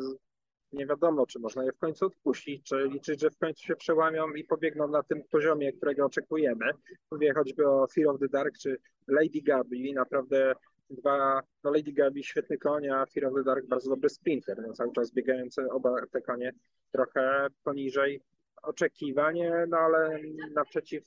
nie 0.72 0.86
wiadomo, 0.86 1.28
czy 1.28 1.40
można 1.40 1.64
je 1.64 1.72
w 1.72 1.78
końcu 1.78 2.06
odpuścić, 2.06 2.64
czy 2.64 2.88
liczyć, 2.88 3.22
że 3.22 3.30
w 3.30 3.38
końcu 3.38 3.64
się 3.64 3.76
przełamią 3.76 4.30
i 4.30 4.44
pobiegną 4.44 4.88
na 4.88 5.04
tym 5.04 5.24
poziomie, 5.32 5.74
którego 5.74 6.06
oczekujemy. 6.06 6.66
Mówię 7.12 7.34
choćby 7.34 7.70
o 7.70 7.88
Fear 7.88 8.08
of 8.08 8.20
the 8.20 8.28
Dark 8.28 8.58
czy 8.58 8.78
Lady 9.08 9.42
Gabi, 9.42 9.94
naprawdę 9.94 10.54
dwa, 10.90 11.42
no 11.64 11.72
Lady 11.72 11.94
Gabi 11.94 12.24
świetny 12.24 12.58
koń, 12.58 12.90
a 12.90 13.06
Fear 13.06 13.26
of 13.26 13.34
the 13.34 13.44
Dark 13.44 13.66
bardzo 13.66 13.90
dobry 13.90 14.10
sprinter, 14.10 14.62
no 14.68 14.74
cały 14.74 14.92
czas 14.92 15.12
biegające 15.12 15.68
oba 15.70 15.96
te 16.12 16.22
konie 16.22 16.54
trochę 16.92 17.48
poniżej 17.64 18.22
oczekiwań, 18.64 19.40
no 19.68 19.78
ale 19.78 20.20
naprzeciw 20.56 21.04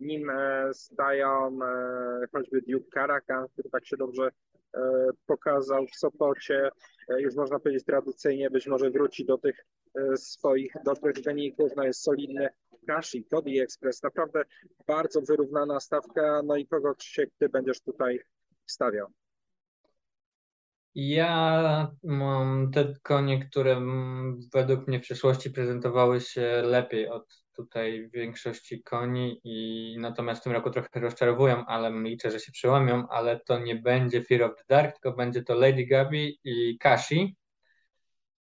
nim 0.00 0.30
e, 0.30 0.74
stają 0.74 1.58
e, 1.62 2.26
choćby 2.32 2.62
Duke 2.62 2.90
Karakan, 2.90 3.48
który 3.48 3.70
tak 3.70 3.86
się 3.86 3.96
dobrze 3.96 4.30
e, 4.74 4.80
pokazał 5.26 5.86
w 5.86 5.96
Sopocie. 5.96 6.70
Już 7.18 7.34
można 7.34 7.58
powiedzieć 7.58 7.84
tradycyjnie, 7.84 8.50
być 8.50 8.66
może 8.66 8.90
wróci 8.90 9.24
do 9.24 9.38
tych 9.38 9.66
swoich 10.16 10.72
dobrych 10.84 11.16
wyników. 11.24 11.72
No 11.76 11.84
jest 11.84 12.02
solidny 12.02 12.48
Kashi, 12.86 13.24
Cody 13.24 13.62
Express. 13.62 14.02
Naprawdę 14.02 14.42
bardzo 14.86 15.20
wyrównana 15.20 15.80
stawka. 15.80 16.42
No 16.44 16.56
i 16.56 16.66
kogo 16.66 16.94
Krzysiek, 16.94 17.30
ty 17.38 17.48
będziesz 17.48 17.80
tutaj 17.80 18.20
stawiał? 18.66 19.06
Ja 20.94 21.90
mam 22.02 22.70
te 22.70 22.94
konie, 23.02 23.46
które 23.46 23.80
według 24.54 24.88
mnie 24.88 24.98
w 24.98 25.02
przeszłości 25.02 25.50
prezentowały 25.50 26.20
się 26.20 26.62
lepiej 26.64 27.08
od 27.08 27.39
tutaj 27.60 28.10
większości 28.14 28.82
koni 28.82 29.40
i 29.44 29.96
natomiast 29.98 30.40
w 30.40 30.44
tym 30.44 30.52
roku 30.52 30.70
trochę 30.70 30.88
rozczarowują, 30.94 31.66
ale 31.66 32.02
liczę, 32.02 32.30
że 32.30 32.40
się 32.40 32.52
przełamią, 32.52 33.08
ale 33.08 33.40
to 33.40 33.58
nie 33.58 33.76
będzie 33.76 34.22
Fear 34.22 34.42
of 34.42 34.56
the 34.56 34.64
Dark, 34.68 34.92
tylko 34.92 35.16
będzie 35.16 35.42
to 35.42 35.54
Lady 35.54 35.86
Gabi 35.86 36.38
i 36.44 36.78
Kashi, 36.78 37.36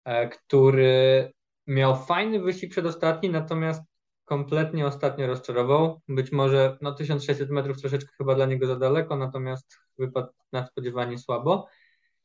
e, 0.05 0.29
który 0.29 1.31
miał 1.67 2.05
fajny 2.05 2.39
wyścig 2.39 2.71
przedostatni, 2.71 3.29
natomiast 3.29 3.81
kompletnie 4.25 4.85
ostatnio 4.85 5.27
rozczarował. 5.27 6.01
Być 6.07 6.31
może 6.31 6.77
no 6.81 6.93
1600 6.93 7.49
metrów 7.49 7.81
troszeczkę 7.81 8.11
chyba 8.17 8.35
dla 8.35 8.45
niego 8.45 8.67
za 8.67 8.75
daleko, 8.75 9.15
natomiast 9.15 9.77
wypadł 9.97 10.31
nadspodziewanie 10.51 11.17
słabo. 11.17 11.67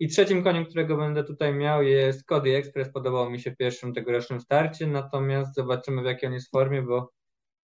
I 0.03 0.09
trzecim 0.09 0.45
koniem, 0.45 0.65
którego 0.65 0.97
będę 0.97 1.25
tutaj 1.25 1.55
miał 1.55 1.83
jest 1.83 2.25
Cody 2.25 2.57
Express. 2.57 2.93
Podobał 2.93 3.31
mi 3.31 3.41
się 3.41 3.51
w 3.51 3.57
pierwszym 3.57 3.95
tegorocznym 3.95 4.41
starcie, 4.41 4.87
natomiast 4.87 5.55
zobaczymy 5.55 6.03
w 6.03 6.05
jakiej 6.05 6.27
on 6.27 6.33
jest 6.33 6.51
formie, 6.51 6.83
bo 6.83 7.13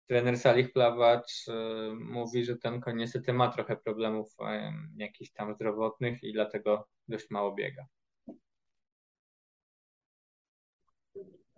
trener 0.06 0.38
Salih 0.38 0.72
Plawacz 0.72 1.48
y, 1.48 1.52
mówi, 1.94 2.44
że 2.44 2.56
ten 2.56 2.80
koń 2.80 2.96
niestety 2.96 3.32
ma 3.32 3.48
trochę 3.48 3.76
problemów 3.76 4.28
y, 4.40 4.44
jakichś 4.96 5.30
tam 5.32 5.54
zdrowotnych 5.54 6.22
i 6.22 6.32
dlatego 6.32 6.88
dość 7.08 7.30
mało 7.30 7.54
biega. 7.54 7.84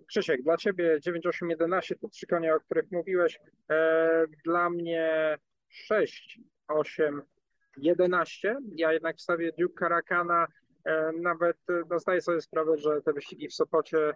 Krzysiek, 0.07 0.43
dla 0.43 0.57
Ciebie 0.57 1.01
9811 1.01 1.97
to 1.97 2.09
trzy 2.09 2.27
konie, 2.27 2.55
o 2.55 2.61
których 2.61 2.91
mówiłeś. 2.91 3.41
E, 3.71 4.25
dla 4.45 4.71
mnie 4.71 5.37
6, 5.69 6.41
8, 6.69 7.23
11. 7.77 8.57
Ja 8.77 8.93
jednak 8.93 9.17
wstawię 9.17 9.53
Duke 9.59 9.75
Karakana 9.75 10.47
nawet 11.21 11.57
no, 11.91 11.99
zdaję 11.99 12.21
sobie 12.21 12.41
sprawę, 12.41 12.77
że 12.77 13.03
te 13.03 13.13
wyścigi 13.13 13.49
w 13.49 13.55
Sopocie 13.55 14.15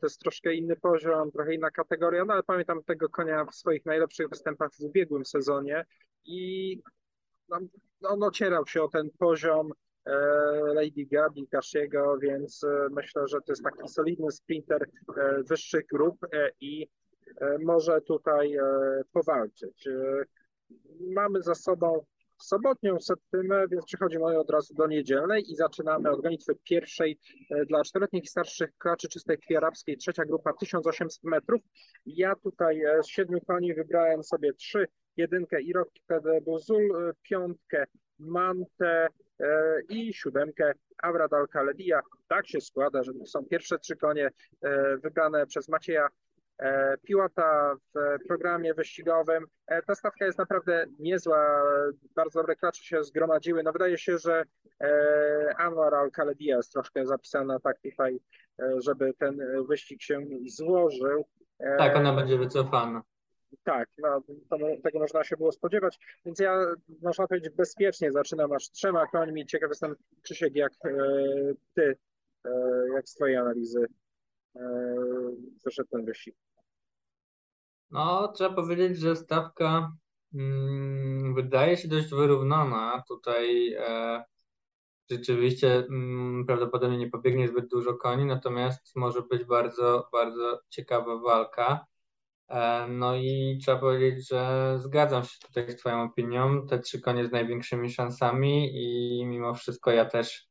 to 0.00 0.06
jest 0.06 0.20
troszkę 0.20 0.54
inny 0.54 0.76
poziom, 0.76 1.30
trochę 1.30 1.54
inna 1.54 1.70
kategoria, 1.70 2.24
no 2.24 2.32
ale 2.32 2.42
pamiętam 2.42 2.82
tego 2.82 3.08
konia 3.08 3.44
w 3.44 3.54
swoich 3.54 3.86
najlepszych 3.86 4.28
występach 4.28 4.72
w 4.72 4.80
ubiegłym 4.80 5.24
sezonie 5.24 5.84
i 6.24 6.80
no, 7.48 7.58
on 8.02 8.22
ocierał 8.22 8.66
się 8.66 8.82
o 8.82 8.88
ten 8.88 9.10
poziom 9.18 9.72
e, 10.06 10.12
Lady 10.74 11.06
Gabi, 11.12 11.48
Kashiego, 11.48 12.18
więc 12.18 12.64
e, 12.64 12.88
myślę, 12.90 13.28
że 13.28 13.38
to 13.40 13.52
jest 13.52 13.62
taki 13.62 13.88
solidny 13.88 14.30
sprinter 14.30 14.90
wyższych 15.48 15.86
grup 15.86 16.26
i 16.60 16.88
może 17.64 18.00
tutaj 18.00 18.56
powalczyć. 19.12 19.88
Mamy 21.00 21.42
za 21.42 21.54
sobą 21.54 22.04
sobotnią 22.44 23.00
septymę, 23.00 23.68
więc 23.68 23.84
przechodzimy 23.84 24.38
od 24.38 24.50
razu 24.50 24.74
do 24.74 24.86
niedzielnej 24.86 25.52
i 25.52 25.56
zaczynamy 25.56 26.10
od 26.10 26.22
gonitwy 26.22 26.54
pierwszej 26.64 27.18
e, 27.50 27.66
dla 27.66 27.84
czteroletnich 27.84 28.24
i 28.24 28.26
starszych 28.26 28.70
klaczy 28.78 29.08
czystej 29.08 29.38
krwi 29.38 29.56
arabskiej, 29.56 29.96
trzecia 29.96 30.24
grupa 30.24 30.52
1800 30.52 31.24
metrów. 31.24 31.62
Ja 32.06 32.34
tutaj 32.36 32.82
e, 32.82 33.02
z 33.02 33.08
siedmiu 33.08 33.40
koni 33.40 33.74
wybrałem 33.74 34.24
sobie 34.24 34.52
trzy, 34.52 34.86
jedynkę 35.16 35.62
Irok 35.62 35.88
de 36.08 36.40
Bozul, 36.40 36.96
e, 36.96 37.12
piątkę 37.22 37.84
Mantę 38.18 39.08
i 39.88 40.14
siódemkę 40.14 40.72
Avrad 41.02 41.32
Al-Khaledia. 41.32 42.00
Tak 42.28 42.48
się 42.48 42.60
składa, 42.60 43.02
że 43.02 43.12
są 43.26 43.44
pierwsze 43.44 43.78
trzy 43.78 43.96
konie 43.96 44.30
wybrane 45.02 45.46
przez 45.46 45.68
Macieja 45.68 46.08
Piłata 47.02 47.76
w 47.94 48.26
programie 48.28 48.74
wyścigowym. 48.74 49.46
Ta 49.86 49.94
stawka 49.94 50.26
jest 50.26 50.38
naprawdę 50.38 50.86
niezła, 50.98 51.62
bardzo 52.14 52.40
dobre 52.40 52.56
klacze 52.56 52.84
się 52.84 53.04
zgromadziły. 53.04 53.62
No 53.62 53.72
wydaje 53.72 53.98
się, 53.98 54.18
że 54.18 54.44
Anwar 55.58 55.94
Al-Khaledia 55.94 56.56
jest 56.56 56.72
troszkę 56.72 57.06
zapisana 57.06 57.60
tak 57.60 57.80
tutaj, 57.80 58.20
żeby 58.78 59.14
ten 59.18 59.38
wyścig 59.68 60.02
się 60.02 60.20
złożył. 60.46 61.24
Tak, 61.78 61.96
ona 61.96 62.12
będzie 62.12 62.38
wycofana. 62.38 63.02
Tak, 63.62 63.88
no, 63.98 64.22
to, 64.50 64.56
tego 64.82 64.98
można 64.98 65.24
się 65.24 65.36
było 65.36 65.52
spodziewać, 65.52 65.98
więc 66.24 66.38
ja, 66.38 66.66
można 67.02 67.26
powiedzieć, 67.26 67.54
bezpiecznie 67.54 68.12
zaczynam 68.12 68.52
aż 68.52 68.70
trzema 68.70 69.06
końmi. 69.06 69.46
Ciekaw 69.46 69.70
jestem, 69.70 69.96
Krzysiek, 70.22 70.56
jak 70.56 70.72
e, 70.84 70.90
ty, 71.74 71.96
e, 72.44 72.50
jak 72.94 73.08
z 73.08 73.14
twojej 73.14 73.36
analizy 73.36 73.86
e, 74.56 74.60
wyszedł 75.64 75.88
ten 75.90 76.04
wyścig. 76.04 76.36
No, 77.90 78.28
trzeba 78.28 78.54
powiedzieć, 78.54 78.98
że 78.98 79.16
stawka 79.16 79.92
mm, 80.34 81.34
wydaje 81.34 81.76
się 81.76 81.88
dość 81.88 82.10
wyrównana. 82.10 83.02
Tutaj 83.08 83.72
e, 83.72 84.24
rzeczywiście 85.10 85.76
mm, 85.76 86.46
prawdopodobnie 86.46 86.98
nie 86.98 87.10
pobiegnie 87.10 87.48
zbyt 87.48 87.68
dużo 87.68 87.94
koni, 87.94 88.24
natomiast 88.24 88.96
może 88.96 89.22
być 89.22 89.44
bardzo, 89.44 90.08
bardzo 90.12 90.60
ciekawa 90.68 91.18
walka. 91.18 91.86
E, 92.48 92.86
no 92.88 93.16
i 93.16 93.58
trzeba 93.62 93.78
powiedzieć, 93.78 94.28
że 94.28 94.74
zgadzam 94.78 95.24
się 95.24 95.38
tutaj 95.46 95.72
z 95.72 95.76
Twoją 95.76 96.02
opinią. 96.02 96.66
Te 96.66 96.78
trzy 96.78 97.00
konie 97.00 97.26
z 97.26 97.32
największymi 97.32 97.90
szansami 97.90 98.70
i 98.74 99.26
mimo 99.26 99.54
wszystko 99.54 99.90
ja 99.90 100.04
też, 100.04 100.48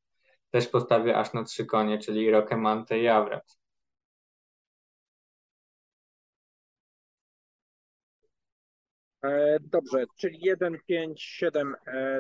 też 0.52 0.68
postawię 0.68 1.18
aż 1.18 1.34
na 1.34 1.44
trzy 1.44 1.66
konie, 1.66 1.98
czyli 1.98 2.32
Rockemante 2.32 3.00
i 3.00 3.08
Awrat. 3.08 3.63
Dobrze, 9.62 10.06
czyli 10.18 10.40
1, 10.42 10.78
5, 10.88 11.24
7 11.24 11.76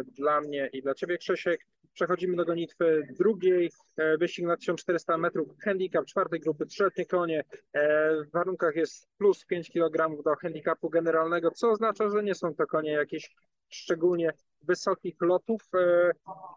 dla 0.05 0.41
mnie 0.41 0.69
i 0.73 0.81
dla 0.81 0.93
Ciebie, 0.93 1.17
Krzysiek. 1.17 1.65
Przechodzimy 1.93 2.35
do 2.35 2.45
gonitwy 2.45 3.07
drugiej. 3.19 3.71
E, 3.97 4.17
wyścig 4.17 4.45
na 4.45 4.57
1400 4.57 5.17
metrów, 5.17 5.47
handicap 5.63 6.05
czwartej 6.05 6.39
grupy, 6.39 6.65
trzyletnie 6.65 7.05
konie. 7.05 7.43
E, 7.73 8.15
w 8.23 8.31
warunkach 8.31 8.75
jest 8.75 9.07
plus 9.17 9.45
5 9.45 9.71
kg 9.71 10.23
do 10.23 10.35
handicapu 10.35 10.89
generalnego, 10.89 11.51
co 11.51 11.71
oznacza, 11.71 12.09
że 12.09 12.23
nie 12.23 12.35
są 12.35 12.55
to 12.55 12.67
konie 12.67 12.91
jakieś 12.91 13.29
szczególnie 13.69 14.33
wysokich 14.61 15.21
lotów. 15.21 15.61
E, 15.75 16.11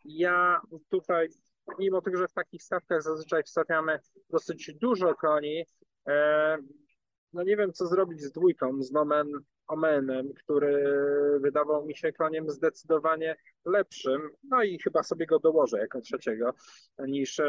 ja 0.05 0.61
tutaj, 0.89 1.29
mimo 1.79 2.01
tego, 2.01 2.19
że 2.19 2.29
w 2.29 2.33
takich 2.33 2.63
stawkach 2.63 3.03
zazwyczaj 3.03 3.43
wstawiamy 3.43 3.99
dosyć 4.31 4.75
dużo 4.75 5.15
koni, 5.15 5.65
no 7.33 7.43
nie 7.43 7.57
wiem, 7.57 7.73
co 7.73 7.87
zrobić 7.87 8.23
z 8.23 8.33
dwójką, 8.33 8.83
z 8.83 8.93
Nomen 8.93 9.33
Omenem, 9.69 10.33
który 10.35 10.85
wydawał 11.41 11.87
mi 11.87 11.97
się 11.97 12.13
koniem 12.13 12.51
zdecydowanie 12.51 13.37
lepszym, 13.65 14.31
no 14.51 14.63
i 14.63 14.79
chyba 14.79 15.03
sobie 15.03 15.27
go 15.27 15.39
dołożę 15.39 15.79
jako 15.79 16.01
trzeciego, 16.01 16.55
niż, 16.99 17.41
e, 17.41 17.47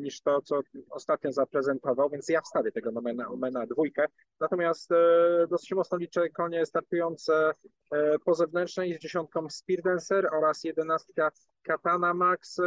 niż 0.00 0.22
to, 0.22 0.42
co 0.42 0.60
ostatnio 0.90 1.32
zaprezentował, 1.32 2.10
więc 2.10 2.28
ja 2.28 2.40
wstawię 2.40 2.72
tego 2.72 2.90
Nomena 2.90 3.28
Omena 3.28 3.66
dwójkę. 3.66 4.06
Natomiast 4.40 4.92
e, 4.92 5.46
dosyć 5.50 5.72
mocno 5.72 5.98
liczę 5.98 6.30
konie 6.30 6.66
startujące 6.66 7.52
e, 7.92 8.18
po 8.18 8.34
zewnętrznej 8.34 8.94
z 8.94 8.98
dziesiątką 8.98 9.50
Spear 9.50 9.82
Dancer 9.82 10.28
oraz 10.34 10.64
jedenastka 10.64 11.30
Katana 11.62 12.14
Max 12.14 12.60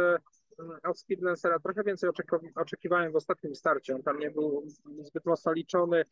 od 0.82 0.98
Speedlancera 0.98 1.58
trochę 1.58 1.84
więcej 1.84 2.10
oczekiwałem 2.54 3.12
w 3.12 3.16
ostatnim 3.16 3.54
starcie. 3.54 3.94
On 3.94 4.02
tam 4.02 4.18
nie 4.18 4.30
był 4.30 4.64
zbyt 5.02 5.26
mocno 5.26 5.52
liczony. 5.52 6.04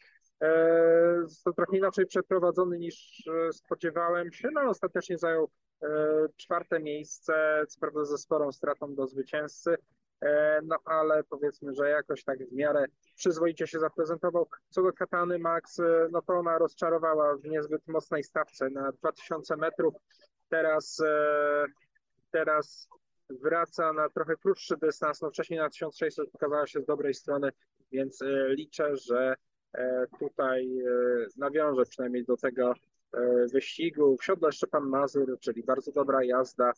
E, 0.43 1.23
został 1.25 1.53
trochę 1.53 1.77
inaczej 1.77 2.07
przeprowadzony 2.07 2.79
niż 2.79 3.27
e, 3.49 3.53
spodziewałem 3.53 4.33
się, 4.33 4.49
no 4.53 4.61
ostatecznie 4.61 5.19
zajął 5.19 5.51
e, 5.83 5.89
czwarte 6.37 6.81
miejsce, 6.81 7.65
co 7.69 7.81
prawda 7.81 8.05
ze 8.05 8.19
sporą 8.19 8.53
stratą 8.53 8.95
do 8.95 9.07
zwycięzcy, 9.07 9.77
no 10.63 10.77
ale 10.85 11.25
powiedzmy, 11.25 11.75
że 11.75 11.91
jakoś 11.91 12.25
tak 12.25 12.39
w 12.39 12.53
miarę 12.53 12.85
przyzwoicie 13.17 13.67
się 13.67 13.79
zaprezentował. 13.79 14.49
Co 14.69 14.83
do 14.83 14.93
Katany 14.93 15.39
Max, 15.39 15.81
no 16.11 16.23
to 16.23 16.33
ona 16.33 16.59
rozczarowała 16.59 17.37
w 17.37 17.45
niezbyt 17.45 17.89
mocnej 17.89 18.25
stawce 18.25 18.71
na 18.71 18.93
2000 18.93 19.57
metrów. 19.57 19.95
Teraz, 20.49 21.03
teraz 22.31 22.89
wraca 23.31 23.93
na 23.93 24.09
trochę 24.09 24.37
krótszy 24.37 24.77
dystans, 24.77 25.23
no 25.23 25.31
wcześniej 25.31 25.61
na 25.61 25.71
1600 25.71 26.31
pokazała 26.31 26.67
się 26.67 26.81
z 26.81 26.87
dobrej 26.87 27.15
strony, 27.15 27.51
więc 27.93 28.21
liczę, 28.49 28.97
że 28.97 29.37
E, 29.77 30.07
tutaj 30.19 30.79
e, 30.81 31.27
nawiążę 31.37 31.83
przynajmniej 31.85 32.25
do 32.25 32.37
tego 32.37 32.75
e, 33.13 33.47
wyścigu. 33.53 34.17
W 34.17 34.25
siodle 34.25 34.53
Szczepan 34.53 34.89
Mazur, 34.89 35.39
czyli 35.41 35.63
bardzo 35.63 35.93
dobra 35.93 36.25
jazda, 36.25 36.73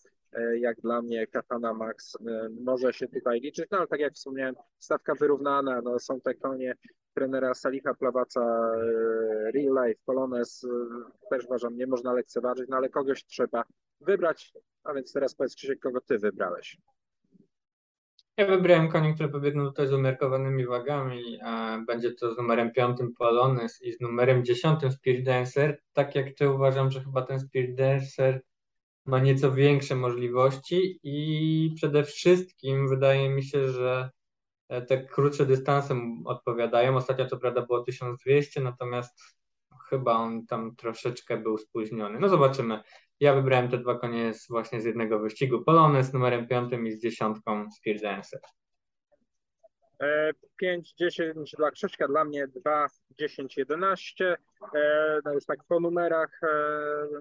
jak 0.60 0.80
dla 0.80 1.02
mnie 1.02 1.26
Katana 1.26 1.74
Max 1.74 2.18
może 2.60 2.92
się 2.92 3.08
tutaj 3.08 3.40
liczyć, 3.40 3.66
no 3.70 3.78
ale 3.78 3.86
tak 3.86 4.00
jak 4.00 4.14
wspomniałem, 4.14 4.54
stawka 4.78 5.14
wyrównana, 5.14 5.80
no 5.82 5.98
są 5.98 6.20
te 6.20 6.34
konie 6.34 6.74
trenera 7.14 7.54
Saliha 7.54 7.94
Plawaca, 7.94 8.72
Real 9.54 9.86
Life, 9.86 10.00
Polones, 10.04 10.66
też 11.30 11.44
uważam, 11.44 11.76
nie 11.76 11.86
można 11.86 12.12
lekceważyć, 12.12 12.68
no 12.68 12.76
ale 12.76 12.88
kogoś 12.88 13.24
trzeba 13.24 13.64
wybrać, 14.00 14.52
a 14.84 14.94
więc 14.94 15.12
teraz 15.12 15.34
powiedz 15.34 15.54
Krzysiek, 15.54 15.78
kogo 15.78 16.00
ty 16.00 16.18
wybrałeś? 16.18 16.78
Ja 18.36 18.46
wybrałem 18.46 18.88
konie, 18.88 19.14
które 19.14 19.28
pobiegną 19.28 19.66
tutaj 19.66 19.86
z 19.86 19.92
umiarkowanymi 19.92 20.66
wagami. 20.66 21.38
Będzie 21.86 22.14
to 22.14 22.34
z 22.34 22.38
numerem 22.38 22.72
5 22.72 22.98
Polonez 23.18 23.82
i 23.82 23.92
z 23.92 24.00
numerem 24.00 24.44
10 24.44 24.80
Spirit 24.94 25.24
Dancer. 25.24 25.82
Tak 25.92 26.14
jak 26.14 26.34
ty 26.34 26.50
uważam, 26.50 26.90
że 26.90 27.00
chyba 27.00 27.22
ten 27.22 27.40
Spirit 27.40 27.76
Dancer 27.76 28.42
ma 29.06 29.18
nieco 29.18 29.52
większe 29.52 29.94
możliwości 29.94 31.00
i 31.02 31.72
przede 31.76 32.04
wszystkim 32.04 32.88
wydaje 32.88 33.30
mi 33.30 33.44
się, 33.44 33.68
że 33.68 34.10
e, 34.68 34.82
te 34.82 35.06
krótsze 35.06 35.46
dystanse 35.46 35.94
odpowiadają. 36.24 36.96
Ostatnio 36.96 37.26
to 37.26 37.36
prawda 37.36 37.62
było 37.62 37.82
1200, 37.82 38.60
natomiast 38.60 39.20
chyba 39.88 40.12
on 40.12 40.46
tam 40.46 40.76
troszeczkę 40.76 41.36
był 41.36 41.58
spóźniony. 41.58 42.20
No 42.20 42.28
zobaczymy. 42.28 42.82
Ja 43.20 43.34
wybrałem 43.34 43.68
te 43.68 43.78
dwa 43.78 43.98
konie 43.98 44.34
z, 44.34 44.48
właśnie 44.48 44.80
z 44.80 44.84
jednego 44.84 45.18
wyścigu. 45.18 45.64
Polony 45.64 46.04
z 46.04 46.12
numerem 46.12 46.48
piątym 46.48 46.86
i 46.86 46.92
z 46.92 47.02
dziesiątką 47.02 47.70
Spear 47.70 48.00
Dancer. 48.00 48.40
5, 50.56 50.94
10 50.94 51.54
dla 51.58 51.70
Krzyśka, 51.70 52.08
dla 52.08 52.24
mnie 52.24 52.48
2, 52.48 52.86
10, 53.18 53.56
11. 53.56 54.36
No 55.24 55.32
już 55.32 55.46
tak 55.46 55.58
po 55.68 55.80
numerach 55.80 56.40
e, 56.42 56.48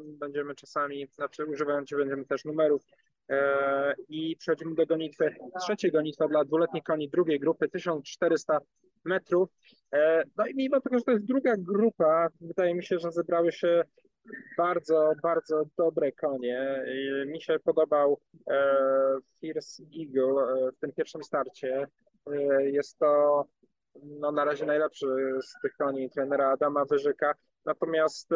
będziemy 0.04 0.56
czasami, 0.56 1.08
znaczy 1.08 1.46
używając 1.46 1.90
będziemy 1.92 2.26
też 2.26 2.46
numerów. 2.46 2.82
E, 3.30 3.96
I 4.10 4.36
przechodzimy 4.40 4.76
do 4.76 4.86
gonitwy. 4.86 5.36
Trzeciej 5.62 5.92
gonitwa 5.92 6.28
dla 6.28 6.46
dwuletnich 6.46 6.84
koni 6.84 7.10
drugiej 7.10 7.40
grupy 7.40 7.70
1400 7.70 8.60
metrów. 9.06 9.50
E, 9.94 10.24
no 10.38 10.48
i 10.48 10.56
mimo 10.56 10.82
tego, 10.82 10.98
że 10.98 11.04
to 11.04 11.12
jest 11.12 11.26
druga 11.26 11.58
grupa, 11.58 12.28
wydaje 12.42 12.76
mi 12.76 12.84
się, 12.84 13.00
że 13.00 13.12
zebrały 13.12 13.52
się 13.52 13.84
bardzo, 14.58 15.14
bardzo 15.24 15.64
dobre 15.78 16.12
konie. 16.12 16.84
Mi 17.28 17.42
się 17.42 17.60
podobał 17.60 18.20
e, 18.50 18.66
Fierce 19.42 19.84
Eagle 20.00 20.44
e, 20.44 20.72
w 20.72 20.80
tym 20.80 20.92
pierwszym 20.92 21.24
starcie. 21.24 21.88
Jest 22.60 23.00
to 23.00 23.44
no, 24.04 24.32
na 24.32 24.46
razie 24.46 24.66
najlepszy 24.66 25.06
z 25.42 25.62
tych 25.62 25.74
koni 25.78 26.10
trenera 26.10 26.50
Adama 26.52 26.86
Wyżyka. 26.86 27.34
Natomiast 27.68 28.30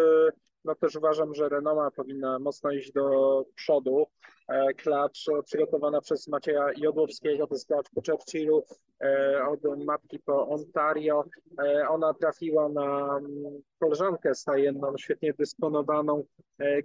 no 0.65 0.76
też 0.76 0.96
uważam, 0.96 1.34
że 1.36 1.50
Renoma 1.50 1.91
powinna 1.91 2.39
mocno 2.39 2.72
iść 2.72 2.91
do 2.91 3.46
przodu. 3.56 4.08
E, 4.48 4.74
klacz 4.74 5.26
przygotowana 5.46 6.02
przez 6.02 6.28
Macieja 6.28 6.65
Jodłowskiego, 6.78 7.48
to 7.48 7.56
jest 7.56 7.67
klacz 7.67 7.89
po 7.96 8.02
Churchillu, 8.12 8.63
e, 9.04 9.41
od 9.48 9.86
matki 9.86 10.20
po 10.20 10.48
Ontario. 10.48 11.24
E, 11.63 11.89
ona 11.89 12.13
trafiła 12.13 12.70
na 12.70 13.17
mm, 13.17 13.62
koleżankę 13.80 14.36
stajenną, 14.36 14.94
świetnie 14.98 15.34
dysponowaną 15.34 16.24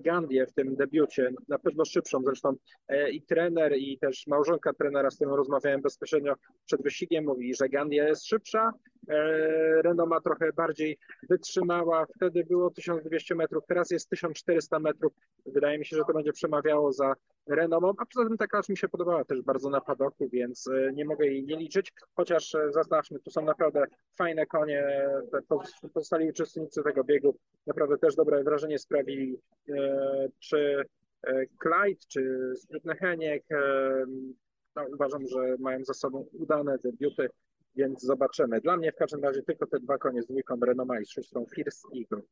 Gandię 0.01 0.47
w 0.47 0.53
tym 0.53 0.77
debiucie, 0.77 1.31
na 1.49 1.59
pewno 1.59 1.85
szybszą 1.85 2.23
zresztą 2.23 2.55
i 3.13 3.23
trener 3.23 3.77
i 3.77 3.99
też 3.99 4.27
małżonka 4.27 4.73
trenera, 4.73 5.11
z 5.11 5.17
którą 5.17 5.37
rozmawiałem 5.37 5.83
bezpośrednio 5.83 6.35
przed 6.67 6.83
wyścigiem, 6.83 7.25
mówi, 7.25 7.55
że 7.55 7.69
Gandia 7.69 8.09
jest 8.09 8.27
szybsza, 8.27 8.73
Renoma 9.83 10.21
trochę 10.21 10.53
bardziej 10.53 10.99
wytrzymała, 11.29 12.07
wtedy 12.17 12.45
było 12.45 12.71
1200 12.71 13.35
metrów, 13.35 13.65
teraz 13.67 13.91
jest 13.91 14.09
1400 14.09 14.79
metrów. 14.79 15.13
Wydaje 15.47 15.79
mi 15.79 15.87
się, 15.87 15.97
że 15.97 16.03
to 16.07 16.13
będzie 16.13 16.33
przemawiało 16.33 16.93
za 16.93 17.15
renomą, 17.47 17.93
a 17.99 18.07
poza 18.07 18.29
tym 18.29 18.37
ta 18.37 18.47
klacz 18.47 18.69
mi 18.69 18.77
się 18.77 18.89
podobała 18.89 19.25
też 19.25 19.43
bardzo 19.43 19.71
na 19.71 19.81
padoku, 19.81 20.29
więc 20.29 20.69
e, 20.69 20.93
nie 20.93 21.05
mogę 21.05 21.27
jej 21.27 21.45
nie 21.45 21.57
liczyć, 21.57 21.93
chociaż 22.15 22.55
e, 22.55 22.73
zaznaczmy, 22.73 23.19
tu 23.21 23.31
są 23.31 23.45
naprawdę 23.45 23.85
fajne 24.19 24.47
konie, 24.47 25.09
pozostali 25.95 26.31
uczestnicy 26.31 26.83
tego 26.83 27.05
biegu. 27.05 27.39
Naprawdę 27.67 27.99
też 27.99 28.15
dobre 28.15 28.45
wrażenie 28.45 28.79
sprawili, 28.79 29.39
e, 29.69 30.29
czy 30.39 30.85
Clyde 31.63 32.01
czy 32.09 32.53
Sprytny 32.57 32.97
Heniek. 32.97 33.45
No, 34.77 34.85
uważam, 34.95 35.27
że 35.27 35.57
mają 35.59 35.85
za 35.85 35.95
sobą 35.95 36.27
udane 36.33 36.79
debiuty, 36.79 37.29
więc 37.77 38.03
zobaczymy. 38.03 38.61
Dla 38.61 38.77
mnie 38.77 38.93
w 38.93 38.97
każdym 38.97 39.25
razie 39.25 39.43
tylko 39.43 39.67
te 39.67 39.81
dwa 39.81 39.99
konie 39.99 40.23
z 40.23 40.27
dwójką 40.27 40.57
Renoma 40.61 41.01
i 41.01 41.05
z 41.05 41.11
szóstą 41.11 41.47
First 41.55 41.87
Eagle. 41.97 42.23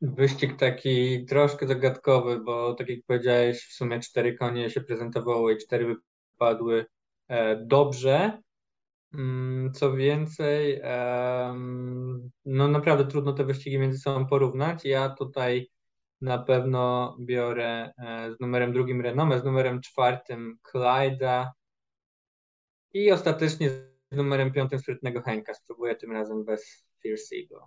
Wyścig 0.00 0.56
taki 0.56 1.26
troszkę 1.26 1.66
zagadkowy, 1.66 2.40
bo 2.40 2.74
tak 2.74 2.88
jak 2.88 2.98
powiedziałeś, 3.06 3.68
w 3.68 3.72
sumie 3.72 4.00
cztery 4.00 4.36
konie 4.36 4.70
się 4.70 4.80
prezentowały 4.80 5.54
i 5.54 5.58
cztery 5.58 5.96
wypadły 6.32 6.86
e, 7.28 7.56
dobrze. 7.56 8.42
Mm, 9.14 9.72
co 9.72 9.92
więcej, 9.92 10.82
no 12.44 12.68
naprawdę 12.68 13.04
trudno 13.06 13.32
te 13.32 13.44
wyścigi 13.44 13.78
między 13.78 13.98
sobą 13.98 14.26
porównać. 14.26 14.84
Ja 14.84 15.08
tutaj 15.08 15.70
na 16.20 16.38
pewno 16.38 17.16
biorę 17.20 17.92
e, 17.98 18.32
z 18.34 18.40
numerem 18.40 18.72
drugim 18.72 19.00
Renome, 19.00 19.40
z 19.40 19.44
numerem 19.44 19.80
czwartym 19.80 20.58
Clyda 20.62 21.52
i 22.98 23.12
ostatecznie 23.12 23.70
z 23.70 24.16
numerem 24.16 24.52
piątym 24.52 24.78
sprytnego 24.78 25.22
Henka. 25.22 25.54
Spróbuję 25.54 25.96
tym 25.96 26.12
razem 26.12 26.44
bez 26.44 26.86
Fierce'ego. 27.04 27.60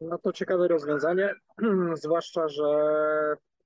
No 0.00 0.18
to 0.18 0.32
ciekawe 0.32 0.68
rozwiązanie, 0.68 1.34
zwłaszcza, 1.94 2.48
że 2.48 2.66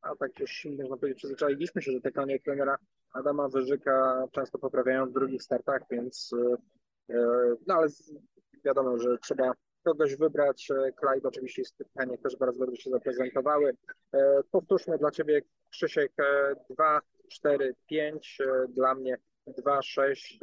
a 0.02 0.16
tak 0.16 0.38
już 0.40 0.68
można 0.78 0.96
powiedzieć, 0.96 1.18
przyzwyczailiśmy 1.18 1.82
się, 1.82 1.92
że 1.92 2.00
te 2.00 2.12
konie 2.12 2.40
trenera 2.40 2.78
Adama 3.12 3.48
Wyżyka 3.48 4.24
często 4.32 4.58
poprawiają 4.58 5.06
w 5.06 5.12
drugich 5.12 5.42
startach, 5.42 5.82
więc 5.90 6.30
e, 7.08 7.16
no 7.66 7.74
ale 7.74 7.88
wiadomo, 8.64 8.98
że 8.98 9.18
trzeba 9.18 9.52
kogoś 9.86 10.16
wybrać. 10.16 10.70
E, 10.70 10.92
Clyde 10.92 11.28
oczywiście 11.28 11.62
jest 11.62 11.76
pytanie, 11.76 12.18
też 12.18 12.36
bardzo 12.36 12.66
dobrze 12.66 12.82
się 12.82 12.90
zaprezentowały. 12.90 13.76
E, 14.12 14.40
powtórzmy 14.50 14.98
dla 14.98 15.10
Ciebie 15.10 15.42
Krzysiek 15.70 16.12
2, 16.70 17.00
4, 17.28 17.74
5, 17.88 18.38
dla 18.68 18.94
mnie 18.94 19.18
2, 19.46 19.82
6 19.82 20.38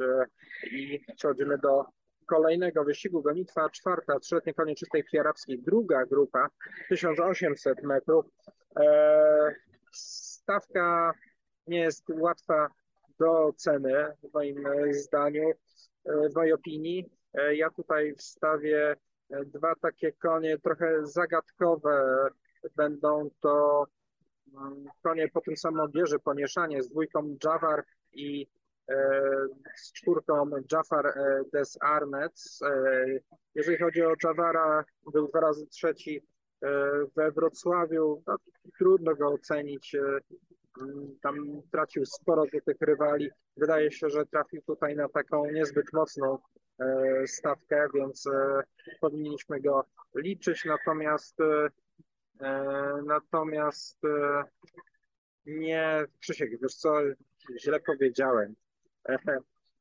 i 0.70 1.00
przechodzimy 1.16 1.58
do 1.58 1.84
kolejnego 2.26 2.84
wyścigu 2.84 3.22
gonitwa, 3.22 3.70
czwarta, 3.70 4.20
trzyletnie 4.20 4.54
konie 4.54 4.74
czystej 4.74 5.04
krwi 5.04 5.58
druga 5.58 6.06
grupa, 6.06 6.48
1800 6.88 7.82
metrów. 7.82 8.26
E, 8.80 9.54
stawka 9.92 11.12
nie 11.66 11.80
jest 11.80 12.04
łatwa 12.10 12.68
do 13.18 13.46
oceny, 13.46 14.06
w 14.22 14.34
moim 14.34 14.64
zdaniu, 14.90 15.50
e, 16.04 16.28
w 16.28 16.34
mojej 16.34 16.52
opinii. 16.52 17.10
E, 17.34 17.56
ja 17.56 17.70
tutaj 17.70 18.14
wstawię 18.14 18.96
dwa 19.30 19.74
takie 19.74 20.12
konie 20.12 20.58
trochę 20.58 21.06
zagadkowe. 21.06 22.28
Będą 22.76 23.30
to 23.40 23.86
mm, 24.54 24.84
konie 25.02 25.28
po 25.28 25.40
tym 25.40 25.56
samym 25.56 25.90
bierze 25.90 26.18
pomieszanie 26.18 26.82
z 26.82 26.88
dwójką 26.88 27.36
Jawar 27.44 27.84
i 28.12 28.46
E, 28.88 28.96
z 29.76 29.92
czwórką 29.92 30.50
Jafar 30.72 31.06
e, 31.06 31.42
Des 31.52 31.78
Armets. 31.80 32.62
E, 32.62 33.06
jeżeli 33.54 33.78
chodzi 33.78 34.02
o 34.02 34.14
Javara, 34.24 34.84
był 35.12 35.28
dwa 35.28 35.40
razy 35.40 35.66
trzeci 35.66 36.22
we 37.16 37.30
Wrocławiu. 37.30 38.22
No, 38.26 38.36
trudno 38.78 39.14
go 39.14 39.28
ocenić. 39.28 39.96
Tam 41.22 41.62
tracił 41.72 42.06
sporo 42.06 42.44
do 42.52 42.60
tych 42.60 42.80
rywali. 42.80 43.30
Wydaje 43.56 43.92
się, 43.92 44.10
że 44.10 44.26
trafił 44.26 44.62
tutaj 44.62 44.96
na 44.96 45.08
taką 45.08 45.50
niezbyt 45.50 45.92
mocną 45.92 46.38
stawkę, 47.26 47.88
więc 47.94 48.24
powinniśmy 49.00 49.60
go 49.60 49.84
liczyć. 50.14 50.64
Natomiast 50.64 51.36
natomiast 53.06 53.98
nie, 55.46 56.04
Krzysiek, 56.20 56.60
wiesz 56.62 56.74
co, 56.74 56.98
źle 57.60 57.80
powiedziałem. 57.80 58.54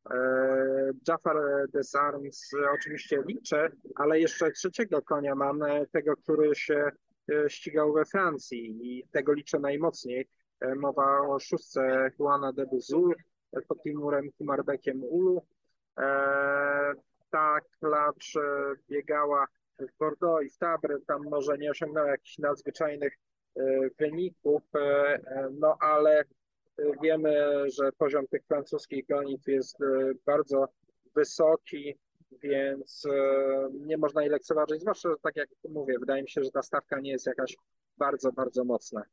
E, 0.09 0.91
Jafar 1.07 1.37
Desarms 1.73 2.51
oczywiście 2.73 3.23
liczę, 3.27 3.71
ale 3.95 4.19
jeszcze 4.19 4.51
trzeciego 4.51 5.01
konia 5.01 5.35
mam, 5.35 5.63
e, 5.63 5.85
tego, 5.87 6.15
który 6.15 6.55
się 6.55 6.91
e, 7.31 7.49
ścigał 7.49 7.93
we 7.93 8.05
Francji 8.05 8.79
i 8.81 9.07
tego 9.11 9.33
liczę 9.33 9.59
najmocniej. 9.59 10.29
Mowa 10.75 11.21
o 11.21 11.39
szóstce 11.39 12.11
Juana 12.19 12.53
de 12.53 12.65
Buzul 12.65 13.15
pod 13.67 13.81
Timurem 13.83 14.31
Kumarbekiem 14.37 15.03
Ulu. 15.03 15.41
Ta 17.29 17.59
klacz 17.79 18.33
biegała 18.89 19.47
w 19.79 19.97
Bordeaux 19.99 20.45
i 20.45 20.49
w 20.49 20.57
Tabre, 20.57 20.99
tam 21.07 21.21
może 21.29 21.57
nie 21.57 21.71
osiągnęła 21.71 22.07
jakichś 22.07 22.37
nadzwyczajnych 22.37 23.13
wyników, 23.99 24.63
no 25.51 25.77
ale 25.79 26.23
Wiemy, 27.01 27.63
że 27.69 27.91
poziom 27.91 28.27
tych 28.27 28.45
francuskich 28.45 29.07
gonitw 29.07 29.47
jest 29.47 29.81
e, 29.81 29.85
bardzo 30.25 30.67
wysoki, 31.15 31.97
więc 32.43 33.05
e, 33.05 33.69
nie 33.73 33.97
można 33.97 34.21
jej 34.21 34.31
lekceważyć, 34.31 34.81
zwłaszcza, 34.81 35.09
że 35.09 35.15
tak 35.21 35.35
jak 35.35 35.49
mówię, 35.69 35.99
wydaje 35.99 36.23
mi 36.23 36.29
się, 36.29 36.43
że 36.43 36.51
ta 36.51 36.61
stawka 36.61 36.99
nie 36.99 37.11
jest 37.11 37.25
jakaś 37.25 37.55
bardzo, 37.97 38.31
bardzo 38.31 38.63
mocna. 38.63 39.03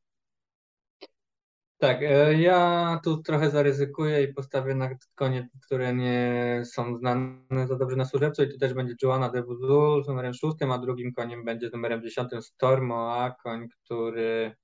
Tak, 1.81 2.03
e, 2.03 2.35
ja 2.35 3.01
tu 3.05 3.23
trochę 3.23 3.51
zaryzykuję 3.51 4.23
i 4.23 4.35
postawię 4.35 4.75
na 4.75 4.91
konie, 5.15 5.49
które 5.67 5.95
nie 5.95 6.63
są 6.65 6.97
znane 6.97 7.67
za 7.67 7.77
dobrze 7.77 7.97
na 7.97 8.05
służebcu 8.05 8.43
i 8.43 8.49
to 8.49 8.59
też 8.59 8.75
będzie 8.75 8.95
Joanna 9.03 9.29
de 9.29 9.43
Vuzul 9.43 10.05
z 10.05 10.09
numerem 10.09 10.35
szóstym, 10.35 10.73
a 10.73 10.79
drugim 10.79 11.13
koniem 11.13 11.45
będzie 11.45 11.69
z 11.69 11.73
numerem 11.73 12.03
dziesiątym 12.03 12.43
Stormo, 12.43 13.17
a 13.17 13.31
koń, 13.31 13.69
który 13.69 14.57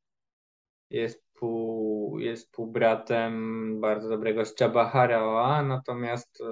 jest 0.91 1.25
pół, 1.35 2.19
jest 2.19 2.53
półbratem 2.53 3.81
bardzo 3.81 4.09
dobrego 4.09 4.45
z 4.45 4.55
Oa, 4.63 5.63
natomiast 5.63 6.41
e, 6.41 6.45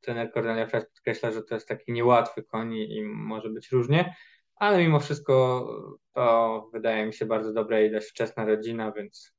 trener 0.00 0.32
Cornelia 0.32 0.66
Fres 0.66 0.86
podkreśla, 0.86 1.30
że 1.30 1.42
to 1.42 1.54
jest 1.54 1.68
taki 1.68 1.92
niełatwy 1.92 2.42
koń 2.42 2.74
i 2.74 3.02
może 3.04 3.50
być 3.50 3.72
różnie, 3.72 4.14
ale 4.56 4.78
mimo 4.78 5.00
wszystko 5.00 5.66
to 6.12 6.70
wydaje 6.72 7.06
mi 7.06 7.12
się 7.12 7.26
bardzo 7.26 7.52
dobra 7.52 7.80
i 7.80 7.90
dość 7.90 8.08
wczesna 8.10 8.44
rodzina, 8.44 8.92
więc 8.92 9.37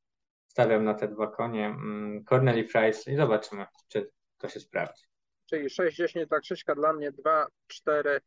stawiam 0.49 0.83
na 0.83 0.93
te 0.93 1.07
dwa 1.07 1.27
konie 1.27 1.65
mm, 1.65 2.23
Corneli 2.23 2.67
Fries 2.67 3.07
i 3.07 3.15
zobaczymy, 3.15 3.65
czy 3.87 4.11
to 4.37 4.49
się 4.49 4.59
sprawdzi. 4.59 5.03
Czyli 5.49 5.67
6-10 5.67 6.27
dla 6.27 6.39
Krzyśka, 6.39 6.75
dla 6.75 6.93
mnie 6.93 7.11
2-4, 7.11 8.19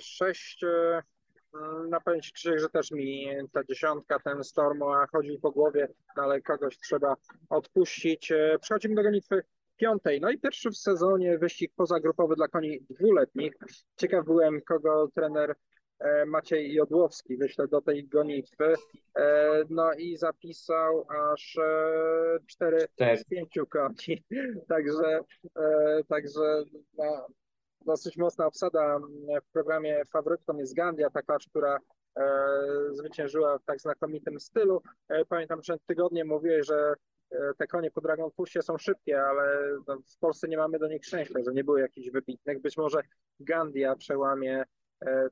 6 0.00 0.64
Mm, 1.54 1.90
na 1.90 2.00
pewno 2.00 2.20
Krzysiek, 2.34 2.58
że 2.58 2.68
też 2.68 2.90
mi 2.90 3.26
ta 3.52 3.64
dziesiątka, 3.64 4.18
ten 4.18 4.44
Storm 4.44 4.80
chodził 5.12 5.40
po 5.40 5.50
głowie, 5.50 5.88
no 6.16 6.22
ale 6.22 6.40
kogoś 6.40 6.78
trzeba 6.78 7.16
odpuścić. 7.48 8.32
E, 8.32 8.58
przechodzimy 8.60 8.94
do 8.94 9.02
gonitwy 9.02 9.42
piątej. 9.76 10.20
No 10.20 10.30
i 10.30 10.38
pierwszy 10.38 10.70
w 10.70 10.76
sezonie 10.76 11.38
wyścig 11.38 11.72
pozagrupowy 11.76 12.36
dla 12.36 12.48
koni 12.48 12.80
dwuletnich. 12.90 13.52
Ciekaw 13.96 14.24
byłem, 14.24 14.60
kogo 14.60 15.08
trener 15.14 15.54
Maciej 16.26 16.74
Jodłowski 16.74 17.36
wyśle 17.36 17.68
do 17.68 17.80
tej 17.80 18.08
gonitwy. 18.08 18.74
E, 19.16 19.64
no 19.70 19.92
i 19.92 20.16
zapisał 20.16 21.06
aż 21.32 21.58
cztery 22.46 22.88
z 23.16 23.24
pięciu 23.24 23.66
koni. 23.66 24.24
Także, 24.68 25.20
także 26.08 26.64
no, 26.98 27.26
dosyć 27.88 28.16
mocna 28.16 28.46
obsada 28.46 28.98
w 29.48 29.52
programie 29.52 30.02
faworytką 30.12 30.56
jest 30.56 30.74
Gandia, 30.74 31.10
ta 31.10 31.22
klacz, 31.22 31.48
która 31.48 31.78
e, 32.16 32.22
zwyciężyła 32.92 33.58
w 33.58 33.64
tak 33.64 33.80
znakomitym 33.80 34.40
stylu. 34.40 34.82
E, 35.08 35.24
pamiętam, 35.24 35.62
że 35.62 35.76
tygodnie 35.86 36.24
mówiłeś, 36.24 36.66
że 36.66 36.94
e, 37.30 37.54
te 37.58 37.66
konie 37.66 37.90
po 37.90 38.00
Dragon 38.00 38.30
Pulsie 38.30 38.62
są 38.62 38.78
szybkie, 38.78 39.22
ale 39.22 39.76
no, 39.88 39.98
w 40.16 40.18
Polsce 40.18 40.48
nie 40.48 40.56
mamy 40.56 40.78
do 40.78 40.88
nich 40.88 41.04
szczęścia, 41.04 41.38
że 41.46 41.52
nie 41.52 41.64
były 41.64 41.80
jakichś 41.80 42.10
wybitnych. 42.10 42.60
Być 42.60 42.76
może 42.76 43.00
Gandia 43.40 43.96
przełamie 43.96 44.64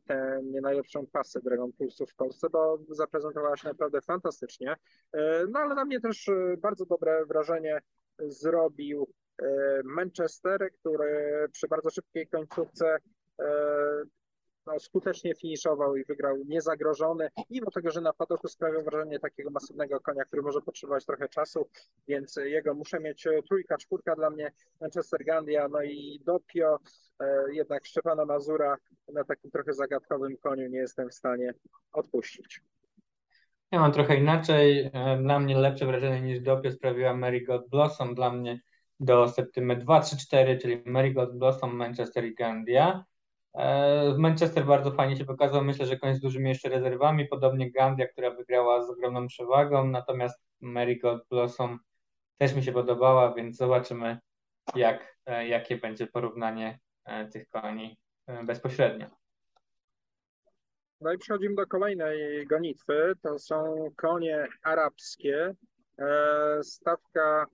tę 0.07 0.41
nie 0.45 0.61
najlepszą 0.61 1.07
pasę 1.07 1.41
Dragon 1.41 1.73
Pulsu 1.73 2.07
w 2.07 2.15
Polsce, 2.15 2.51
bo 2.51 2.79
zaprezentowała 2.89 3.57
się 3.57 3.69
naprawdę 3.69 4.01
fantastycznie. 4.01 4.77
No 5.49 5.61
ale 5.61 5.75
na 5.75 5.85
mnie 5.85 6.01
też 6.01 6.31
bardzo 6.59 6.87
dobre 6.87 7.27
wrażenie 7.27 7.81
zrobił 8.19 9.07
E, 9.43 9.81
Manchester, 9.85 10.71
który 10.81 11.47
przy 11.53 11.69
bardzo 11.69 11.91
szybkiej 11.91 12.27
końcówce 12.27 12.97
e, 13.41 13.47
no, 14.67 14.79
skutecznie 14.79 15.35
finiszował 15.35 15.97
i 15.97 16.05
wygrał 16.05 16.37
niezagrożony, 16.47 17.29
mimo 17.51 17.71
tego, 17.71 17.91
że 17.91 18.01
na 18.01 18.13
padoku 18.13 18.49
sprawiał 18.49 18.83
wrażenie 18.83 19.19
takiego 19.19 19.51
masywnego 19.51 20.01
konia, 20.01 20.25
który 20.25 20.43
może 20.43 20.61
potrzebować 20.61 21.05
trochę 21.05 21.29
czasu, 21.29 21.69
więc 22.09 22.37
jego 22.37 22.75
muszę 22.75 23.01
mieć 23.01 23.25
trójka, 23.49 23.77
czwórka 23.77 24.17
dla 24.17 24.31
mnie, 24.31 24.53
Manchester 24.81 25.25
Gandia, 25.25 25.69
no 25.69 25.83
i 25.83 26.21
Dopio, 26.25 26.79
e, 27.21 27.53
jednak 27.53 27.87
Szczepana 27.87 28.25
Mazura 28.25 28.77
na 29.13 29.25
takim 29.25 29.51
trochę 29.51 29.73
zagadkowym 29.73 30.37
koniu 30.37 30.69
nie 30.69 30.79
jestem 30.79 31.09
w 31.09 31.15
stanie 31.15 31.55
odpuścić. 31.93 32.61
Ja 33.73 33.81
mam 33.81 33.93
trochę 33.93 34.17
inaczej. 34.17 34.91
Dla 35.23 35.39
mnie 35.39 35.59
lepsze 35.59 35.87
wrażenie 35.87 36.23
niż 36.23 36.41
Dopio 36.41 36.71
sprawiła 36.71 37.17
Mary 37.17 37.41
God 37.41 37.69
Blossom. 37.69 38.15
Dla 38.15 38.33
mnie 38.33 38.61
do 39.01 39.29
septymy 39.29 39.77
2-3-4, 39.77 40.59
czyli 40.61 40.83
Marigold 40.87 41.39
Blossom, 41.39 41.77
Manchester 41.77 42.25
i 42.25 42.35
Gandia. 42.35 43.05
E, 43.57 44.14
Manchester 44.19 44.64
bardzo 44.64 44.90
fajnie 44.90 45.16
się 45.16 45.25
pokazał. 45.25 45.64
Myślę, 45.64 45.87
że 45.87 45.97
koniec 45.97 46.16
z 46.16 46.21
dużymi 46.21 46.49
jeszcze 46.49 46.69
rezerwami. 46.69 47.29
Podobnie 47.29 47.71
Gandia, 47.71 48.07
która 48.07 48.31
wygrała 48.31 48.83
z 48.83 48.90
ogromną 48.90 49.27
przewagą. 49.27 49.87
Natomiast 49.87 50.40
Marigold 50.61 51.23
Blossom 51.31 51.79
też 52.38 52.55
mi 52.55 52.62
się 52.62 52.73
podobała, 52.73 53.35
więc 53.35 53.57
zobaczymy, 53.57 54.19
jak, 54.75 55.16
e, 55.27 55.49
jakie 55.49 55.77
będzie 55.77 56.07
porównanie 56.07 56.79
e, 57.05 57.29
tych 57.29 57.49
koni 57.49 57.99
bezpośrednio. 58.45 59.07
No 61.01 61.12
i 61.12 61.19
przechodzimy 61.19 61.55
do 61.55 61.66
kolejnej 61.66 62.47
gonitwy. 62.47 63.12
To 63.23 63.38
są 63.38 63.88
konie 63.97 64.47
arabskie. 64.62 65.55
Stawka 66.62 67.47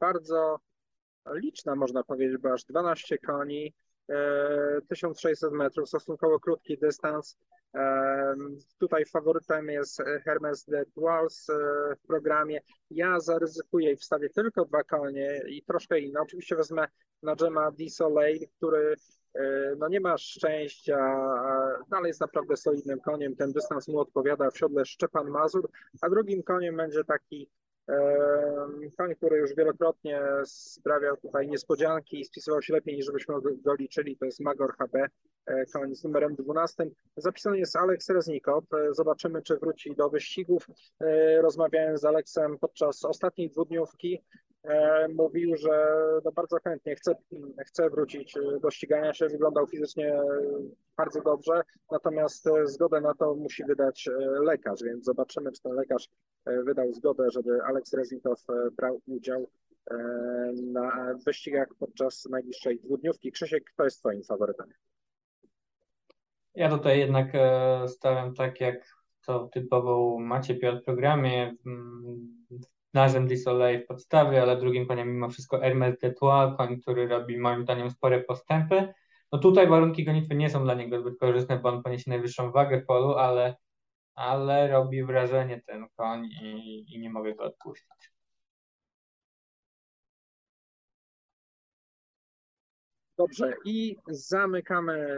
bardzo 0.00 0.58
liczna, 1.32 1.74
można 1.74 2.04
powiedzieć, 2.04 2.38
bo 2.38 2.52
aż 2.52 2.64
12 2.64 3.18
koni. 3.18 3.74
1600 4.88 5.52
metrów, 5.52 5.88
stosunkowo 5.88 6.40
krótki 6.40 6.78
dystans. 6.78 7.36
Tutaj 8.78 9.04
faworytem 9.04 9.68
jest 9.68 10.02
Hermes 10.24 10.64
de 10.64 10.84
Tours 10.94 11.50
e, 11.50 11.54
w 11.96 12.06
programie. 12.06 12.60
Ja 12.90 13.20
zaryzykuję 13.20 13.92
i 13.92 13.96
wstawię 13.96 14.30
tylko 14.30 14.64
dwa 14.64 14.84
konie 14.84 15.42
i 15.48 15.62
troszkę 15.62 16.00
inne. 16.00 16.20
Oczywiście 16.20 16.56
wezmę 16.56 16.86
na 17.22 17.36
Dżema 17.36 17.70
Soleil, 17.88 18.48
który 18.56 18.96
e, 19.34 19.74
no 19.78 19.88
nie 19.88 20.00
ma 20.00 20.18
szczęścia, 20.18 20.98
ale 21.90 22.08
jest 22.08 22.20
naprawdę 22.20 22.56
solidnym 22.56 23.00
koniem. 23.00 23.36
Ten 23.36 23.52
dystans 23.52 23.88
mu 23.88 23.98
odpowiada 23.98 24.50
w 24.50 24.58
siodle 24.58 24.84
Szczepan 24.84 25.28
Mazur, 25.28 25.70
a 26.00 26.10
drugim 26.10 26.42
koniem 26.42 26.76
będzie 26.76 27.04
taki 27.04 27.50
Koń, 28.98 29.14
który 29.14 29.38
już 29.38 29.54
wielokrotnie 29.54 30.20
sprawiał 30.44 31.16
tutaj 31.16 31.48
niespodzianki 31.48 32.20
i 32.20 32.24
spisywał 32.24 32.62
się 32.62 32.72
lepiej 32.72 32.96
niż 32.96 33.06
żebyśmy 33.06 33.34
go 33.64 33.74
liczyli, 33.74 34.16
to 34.16 34.24
jest 34.24 34.40
Magor 34.40 34.74
HB, 34.76 34.94
e, 35.46 35.66
koń 35.66 35.94
z 35.94 36.04
numerem 36.04 36.34
12. 36.34 36.86
Zapisany 37.16 37.58
jest 37.58 37.76
Aleks 37.76 38.10
Reznikow. 38.10 38.64
E, 38.74 38.94
zobaczymy, 38.94 39.42
czy 39.42 39.56
wróci 39.56 39.94
do 39.96 40.10
wyścigów. 40.10 40.66
E, 41.00 41.42
rozmawiałem 41.42 41.98
z 41.98 42.04
Aleksem 42.04 42.58
podczas 42.58 43.04
ostatniej 43.04 43.50
dwudniówki. 43.50 44.22
E, 44.64 45.08
mówił, 45.08 45.56
że 45.56 45.96
no 46.24 46.32
bardzo 46.32 46.56
chętnie 46.64 46.94
chce, 46.94 47.14
chce 47.66 47.90
wrócić 47.90 48.34
do 48.62 48.70
ścigania 48.70 49.14
się, 49.14 49.26
wyglądał 49.28 49.66
fizycznie 49.66 50.20
bardzo 50.96 51.22
dobrze, 51.22 51.62
natomiast 51.90 52.48
zgodę 52.64 53.00
na 53.00 53.14
to 53.14 53.34
musi 53.34 53.64
wydać 53.64 54.08
e, 54.08 54.12
lekarz, 54.44 54.82
więc 54.82 55.04
zobaczymy, 55.04 55.52
czy 55.52 55.62
ten 55.62 55.72
lekarz 55.72 56.08
e, 56.44 56.62
wydał 56.62 56.92
zgodę, 56.92 57.30
żeby 57.30 57.62
Aleks 57.62 57.94
Rezintow 57.94 58.44
brał 58.76 59.00
udział 59.06 59.50
na 60.62 61.14
wyścigach 61.26 61.68
podczas 61.78 62.24
najbliższej 62.30 62.80
dwudniówki. 62.80 63.32
Krzysiek, 63.32 63.64
kto 63.64 63.84
jest 63.84 63.98
twoim 63.98 64.22
faworytem? 64.22 64.66
Ja 66.54 66.68
tutaj 66.68 66.98
jednak 66.98 67.32
stawiam 67.86 68.34
tak, 68.34 68.60
jak 68.60 68.94
to 69.26 69.48
typowo 69.52 70.18
macie 70.18 70.54
w 70.54 70.84
programie. 70.84 71.56
Narzem 71.64 72.79
du 72.94 73.36
Soleil 73.36 73.84
w 73.84 73.86
podstawie, 73.86 74.42
ale 74.42 74.56
drugim 74.56 74.86
koniem 74.86 75.12
mimo 75.12 75.28
wszystko 75.28 75.58
Hermes 75.58 75.98
de 75.98 76.14
koń, 76.58 76.80
który 76.80 77.08
robi 77.08 77.38
moim 77.38 77.62
zdaniem 77.62 77.90
spore 77.90 78.20
postępy. 78.20 78.94
No 79.32 79.38
tutaj 79.38 79.68
warunki 79.68 80.04
gonitwy 80.04 80.34
nie 80.34 80.50
są 80.50 80.64
dla 80.64 80.74
niego 80.74 81.00
zbyt 81.00 81.18
korzystne, 81.18 81.58
bo 81.58 81.68
on 81.68 81.82
poniesie 81.82 82.10
najwyższą 82.10 82.52
wagę 82.52 82.80
w 82.80 82.86
polu, 82.86 83.14
ale, 83.14 83.56
ale 84.14 84.68
robi 84.68 85.04
wrażenie 85.04 85.62
ten 85.66 85.86
koń 85.96 86.24
i, 86.42 86.84
i 86.94 87.00
nie 87.00 87.10
mogę 87.10 87.34
go 87.34 87.44
odpuścić. 87.44 88.10
Dobrze, 93.18 93.52
i 93.64 93.96
zamykamy 94.08 95.16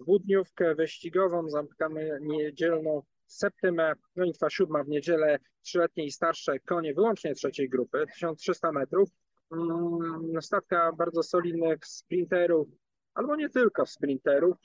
dwudniówkę 0.00 0.74
wyścigową, 0.74 1.48
zamykamy 1.48 2.18
niedzielną 2.20 3.02
Septymę, 3.30 3.92
gonitwa 4.16 4.50
siódma 4.50 4.84
w 4.84 4.88
niedzielę, 4.88 5.38
trzyletnie 5.62 6.04
i 6.04 6.10
starsze 6.10 6.60
konie 6.60 6.94
wyłącznie 6.94 7.34
trzeciej 7.34 7.68
grupy, 7.68 8.06
1300 8.14 8.72
metrów. 8.72 9.08
Mm, 9.52 10.42
stawka 10.42 10.92
bardzo 10.92 11.22
solidnych 11.22 11.86
sprinterów, 11.86 12.68
albo 13.14 13.36
nie 13.36 13.48
tylko 13.48 13.86
sprinterów. 13.86 14.56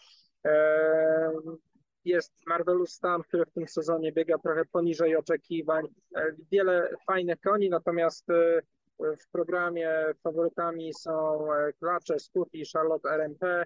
Jest 2.06 2.34
Marvelous 2.48 2.92
Stam, 2.92 3.24
który 3.24 3.46
w 3.46 3.52
tym 3.52 3.68
sezonie 3.68 4.12
biega 4.12 4.38
trochę 4.38 4.66
poniżej 4.66 5.16
oczekiwań. 5.16 5.86
E, 6.16 6.36
wiele 6.52 6.90
fajnych 7.08 7.40
koni, 7.40 7.70
natomiast 7.70 8.30
e, 8.30 8.62
w 9.00 9.30
programie 9.32 10.06
faworytami 10.24 10.94
są 10.94 11.48
e, 11.54 11.74
Klacze, 11.74 12.20
Scooty 12.20 12.58
i 12.58 12.66
Charlotte 12.74 13.10
RMP, 13.10 13.66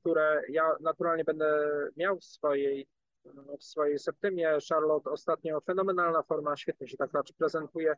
które 0.00 0.42
ja 0.48 0.62
naturalnie 0.80 1.24
będę 1.24 1.68
miał 1.96 2.18
w 2.18 2.24
swojej 2.24 2.86
w 3.58 3.64
swojej 3.64 3.98
septymie. 3.98 4.58
Charlotte 4.68 5.10
ostatnio 5.10 5.60
fenomenalna 5.60 6.22
forma, 6.22 6.56
świetnie 6.56 6.88
się 6.88 6.96
tak 6.96 7.12
raczej 7.12 7.36
prezentuje. 7.36 7.94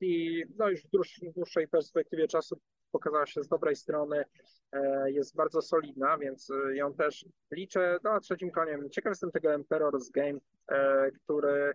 i 0.00 0.44
no 0.58 0.68
już 0.68 0.82
w 0.82 1.32
dłuższej 1.34 1.68
perspektywie 1.68 2.28
czasu 2.28 2.60
pokazała 2.92 3.26
się 3.26 3.42
z 3.42 3.48
dobrej 3.48 3.76
strony. 3.76 4.24
E, 4.72 5.10
jest 5.10 5.36
bardzo 5.36 5.62
solidna, 5.62 6.18
więc 6.18 6.50
e, 6.50 6.76
ją 6.76 6.94
też 6.94 7.24
liczę. 7.50 7.98
No 8.04 8.10
a 8.10 8.20
trzecim 8.20 8.50
koniem, 8.50 8.90
ciekaw 8.90 9.10
jestem 9.10 9.30
tego 9.30 9.48
Emperor's 9.48 10.10
Game, 10.14 10.38
e, 10.68 11.10
który 11.10 11.72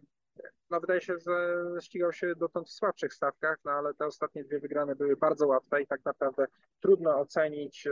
no 0.70 0.80
wydaje 0.80 1.02
się, 1.02 1.14
że 1.20 1.64
ścigał 1.82 2.14
się 2.14 2.36
dotąd 2.36 2.68
w 2.68 2.72
słabszych 2.72 3.14
stawkach, 3.14 3.58
no 3.66 3.72
ale 3.72 3.94
te 3.94 4.06
ostatnie 4.06 4.44
dwie 4.44 4.60
wygrane 4.60 4.96
były 4.96 5.18
bardzo 5.18 5.48
łatwe 5.48 5.82
i 5.82 5.88
tak 5.88 6.06
naprawdę 6.06 6.46
trudno 6.80 7.20
ocenić 7.20 7.88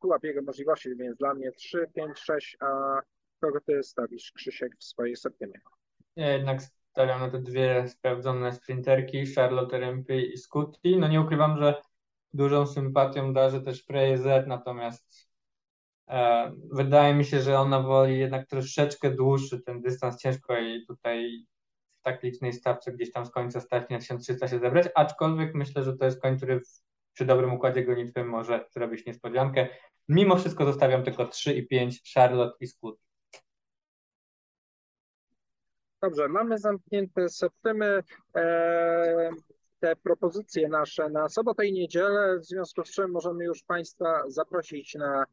pułap 0.00 0.24
jego 0.24 0.42
możliwości, 0.42 0.96
więc 0.96 1.16
dla 1.16 1.34
mnie 1.34 1.52
3, 1.52 1.86
5, 1.94 2.18
6, 2.18 2.56
a 2.60 3.00
Kogo 3.42 3.60
ty 3.60 3.82
stawisz, 3.82 4.32
Krzysiek, 4.32 4.76
w 4.78 4.84
swojej 4.84 5.16
septymie? 5.16 5.60
Ja 6.16 6.32
jednak 6.32 6.62
stawiam 6.90 7.20
na 7.20 7.30
te 7.30 7.38
dwie 7.38 7.88
sprawdzone 7.88 8.52
sprinterki, 8.52 9.34
Charlotte 9.34 9.80
Rempy 9.80 10.22
i 10.22 10.38
Scooty. 10.38 10.96
No 10.98 11.08
nie 11.08 11.20
ukrywam, 11.20 11.58
że 11.58 11.82
dużą 12.32 12.66
sympatią 12.66 13.32
darzę 13.32 13.60
też 13.60 13.82
Prey 13.82 14.18
Z, 14.18 14.48
natomiast 14.48 15.28
e, 16.08 16.52
wydaje 16.72 17.14
mi 17.14 17.24
się, 17.24 17.40
że 17.40 17.58
ona 17.58 17.80
woli 17.80 18.18
jednak 18.18 18.46
troszeczkę 18.46 19.10
dłuższy 19.10 19.62
ten 19.62 19.80
dystans. 19.80 20.18
Ciężko 20.18 20.54
jej 20.54 20.86
tutaj 20.86 21.46
w 22.00 22.02
tak 22.02 22.22
licznej 22.22 22.52
stawce 22.52 22.92
gdzieś 22.92 23.12
tam 23.12 23.26
z 23.26 23.30
końca 23.30 23.60
stawki 23.60 23.94
na 23.94 24.00
1300 24.00 24.48
się 24.48 24.58
zebrać, 24.58 24.88
aczkolwiek 24.94 25.54
myślę, 25.54 25.82
że 25.82 25.96
to 25.96 26.04
jest 26.04 26.22
koń, 26.22 26.36
który 26.36 26.60
w, 26.60 26.82
przy 27.12 27.24
dobrym 27.24 27.52
układzie 27.52 27.84
gonitwy 27.84 28.24
może 28.24 28.66
zrobić 28.70 29.06
niespodziankę. 29.06 29.68
Mimo 30.08 30.36
wszystko 30.36 30.64
zostawiam 30.64 31.02
tylko 31.02 31.26
3 31.26 31.54
i 31.54 31.66
5 31.68 32.12
Charlotte 32.14 32.56
i 32.60 32.66
Scooty. 32.66 33.01
Dobrze, 36.02 36.28
mamy 36.28 36.58
zamknięte 36.58 37.28
septymy. 37.28 38.02
E, 38.36 39.30
te 39.80 39.96
propozycje 39.96 40.68
nasze 40.68 41.08
na 41.08 41.28
sobotę 41.28 41.66
i 41.66 41.72
niedzielę, 41.72 42.38
w 42.38 42.44
związku 42.44 42.84
z 42.84 42.90
czym 42.90 43.10
możemy 43.10 43.44
już 43.44 43.62
Państwa 43.62 44.22
zaprosić 44.26 44.94
na 44.94 45.24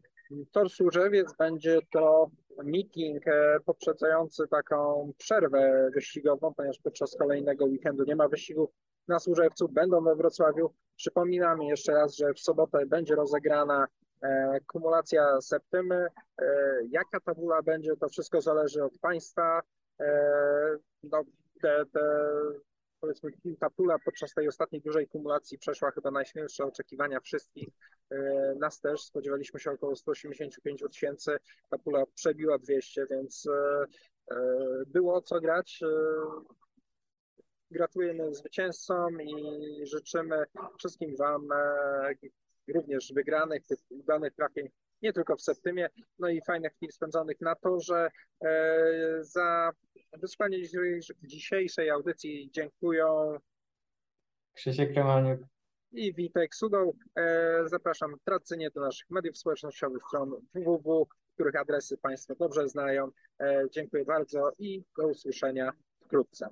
Tor 0.51 0.69
Służewiec. 0.69 1.33
Będzie 1.39 1.79
to 1.91 2.29
meeting 2.63 3.27
e, 3.27 3.59
poprzedzający 3.65 4.47
taką 4.47 5.11
przerwę 5.17 5.89
wyścigową, 5.93 6.53
ponieważ 6.53 6.79
podczas 6.79 7.15
kolejnego 7.15 7.65
weekendu 7.65 8.03
nie 8.03 8.15
ma 8.15 8.27
wyścigów 8.27 8.69
na 9.07 9.19
Służewcu, 9.19 9.69
będą 9.69 10.03
we 10.03 10.15
Wrocławiu. 10.15 10.73
Przypominamy 10.95 11.65
jeszcze 11.65 11.91
raz, 11.91 12.15
że 12.15 12.33
w 12.33 12.39
sobotę 12.39 12.85
będzie 12.85 13.15
rozegrana 13.15 13.87
e, 14.21 14.59
kumulacja 14.67 15.41
septymy. 15.41 16.07
Jaka 16.89 17.19
tabula 17.19 17.61
będzie, 17.61 17.95
to 17.95 18.09
wszystko 18.09 18.41
zależy 18.41 18.83
od 18.83 18.97
Państwa. 18.99 19.61
E, 19.99 20.77
no, 21.03 21.23
te, 21.61 21.85
te, 21.93 22.01
powiedzmy 22.99 23.31
ta 23.59 23.69
pula 23.69 23.99
podczas 24.05 24.33
tej 24.33 24.47
ostatniej 24.47 24.81
dużej 24.81 25.07
kumulacji 25.07 25.57
przeszła 25.57 25.91
chyba 25.91 26.11
najśmielsze 26.11 26.65
oczekiwania 26.65 27.19
wszystkich. 27.19 27.69
E, 28.11 28.55
nas 28.59 28.79
też 28.79 29.01
spodziewaliśmy 29.01 29.59
się 29.59 29.71
około 29.71 29.95
185 29.95 30.83
tysięcy, 30.91 31.37
ta 31.69 31.77
pula 31.77 32.03
przebiła 32.15 32.57
200, 32.57 33.05
więc 33.11 33.47
e, 33.47 34.35
było 34.87 35.21
co 35.21 35.41
grać. 35.41 35.79
Gratulujemy 37.71 38.33
zwycięzcom 38.33 39.21
i 39.21 39.85
życzymy 39.85 40.43
wszystkim 40.77 41.15
Wam 41.15 41.47
również 42.73 43.13
wygranych, 43.13 43.67
tych 43.67 43.79
udanych 43.89 44.33
trafień 44.33 44.69
nie 45.01 45.13
tylko 45.13 45.35
w 45.35 45.41
Septymie, 45.41 45.89
no 46.19 46.29
i 46.29 46.41
fajnych 46.41 46.73
chwil 46.73 46.91
spędzonych 46.91 47.41
na 47.41 47.55
torze. 47.55 48.09
Za 49.21 49.71
Wysłanie 50.13 50.57
dzisiejszej 51.23 51.89
audycji 51.89 52.49
dziękuję 52.53 53.05
Krzysiek 54.53 54.93
Kremaniuk 54.93 55.41
i 55.91 56.13
Witek 56.13 56.55
Sudoł. 56.55 56.95
E, 57.15 57.63
zapraszam 57.65 58.15
tradycyjnie 58.25 58.69
do 58.71 58.81
naszych 58.81 59.09
mediów 59.09 59.37
społecznościowych, 59.37 60.03
stron 60.07 60.31
www, 60.53 61.07
których 61.33 61.55
adresy 61.55 61.97
Państwo 61.97 62.35
dobrze 62.35 62.69
znają. 62.69 63.11
E, 63.39 63.63
dziękuję 63.71 64.05
bardzo 64.05 64.51
i 64.59 64.83
do 64.97 65.07
usłyszenia 65.07 65.71
wkrótce. 66.05 66.49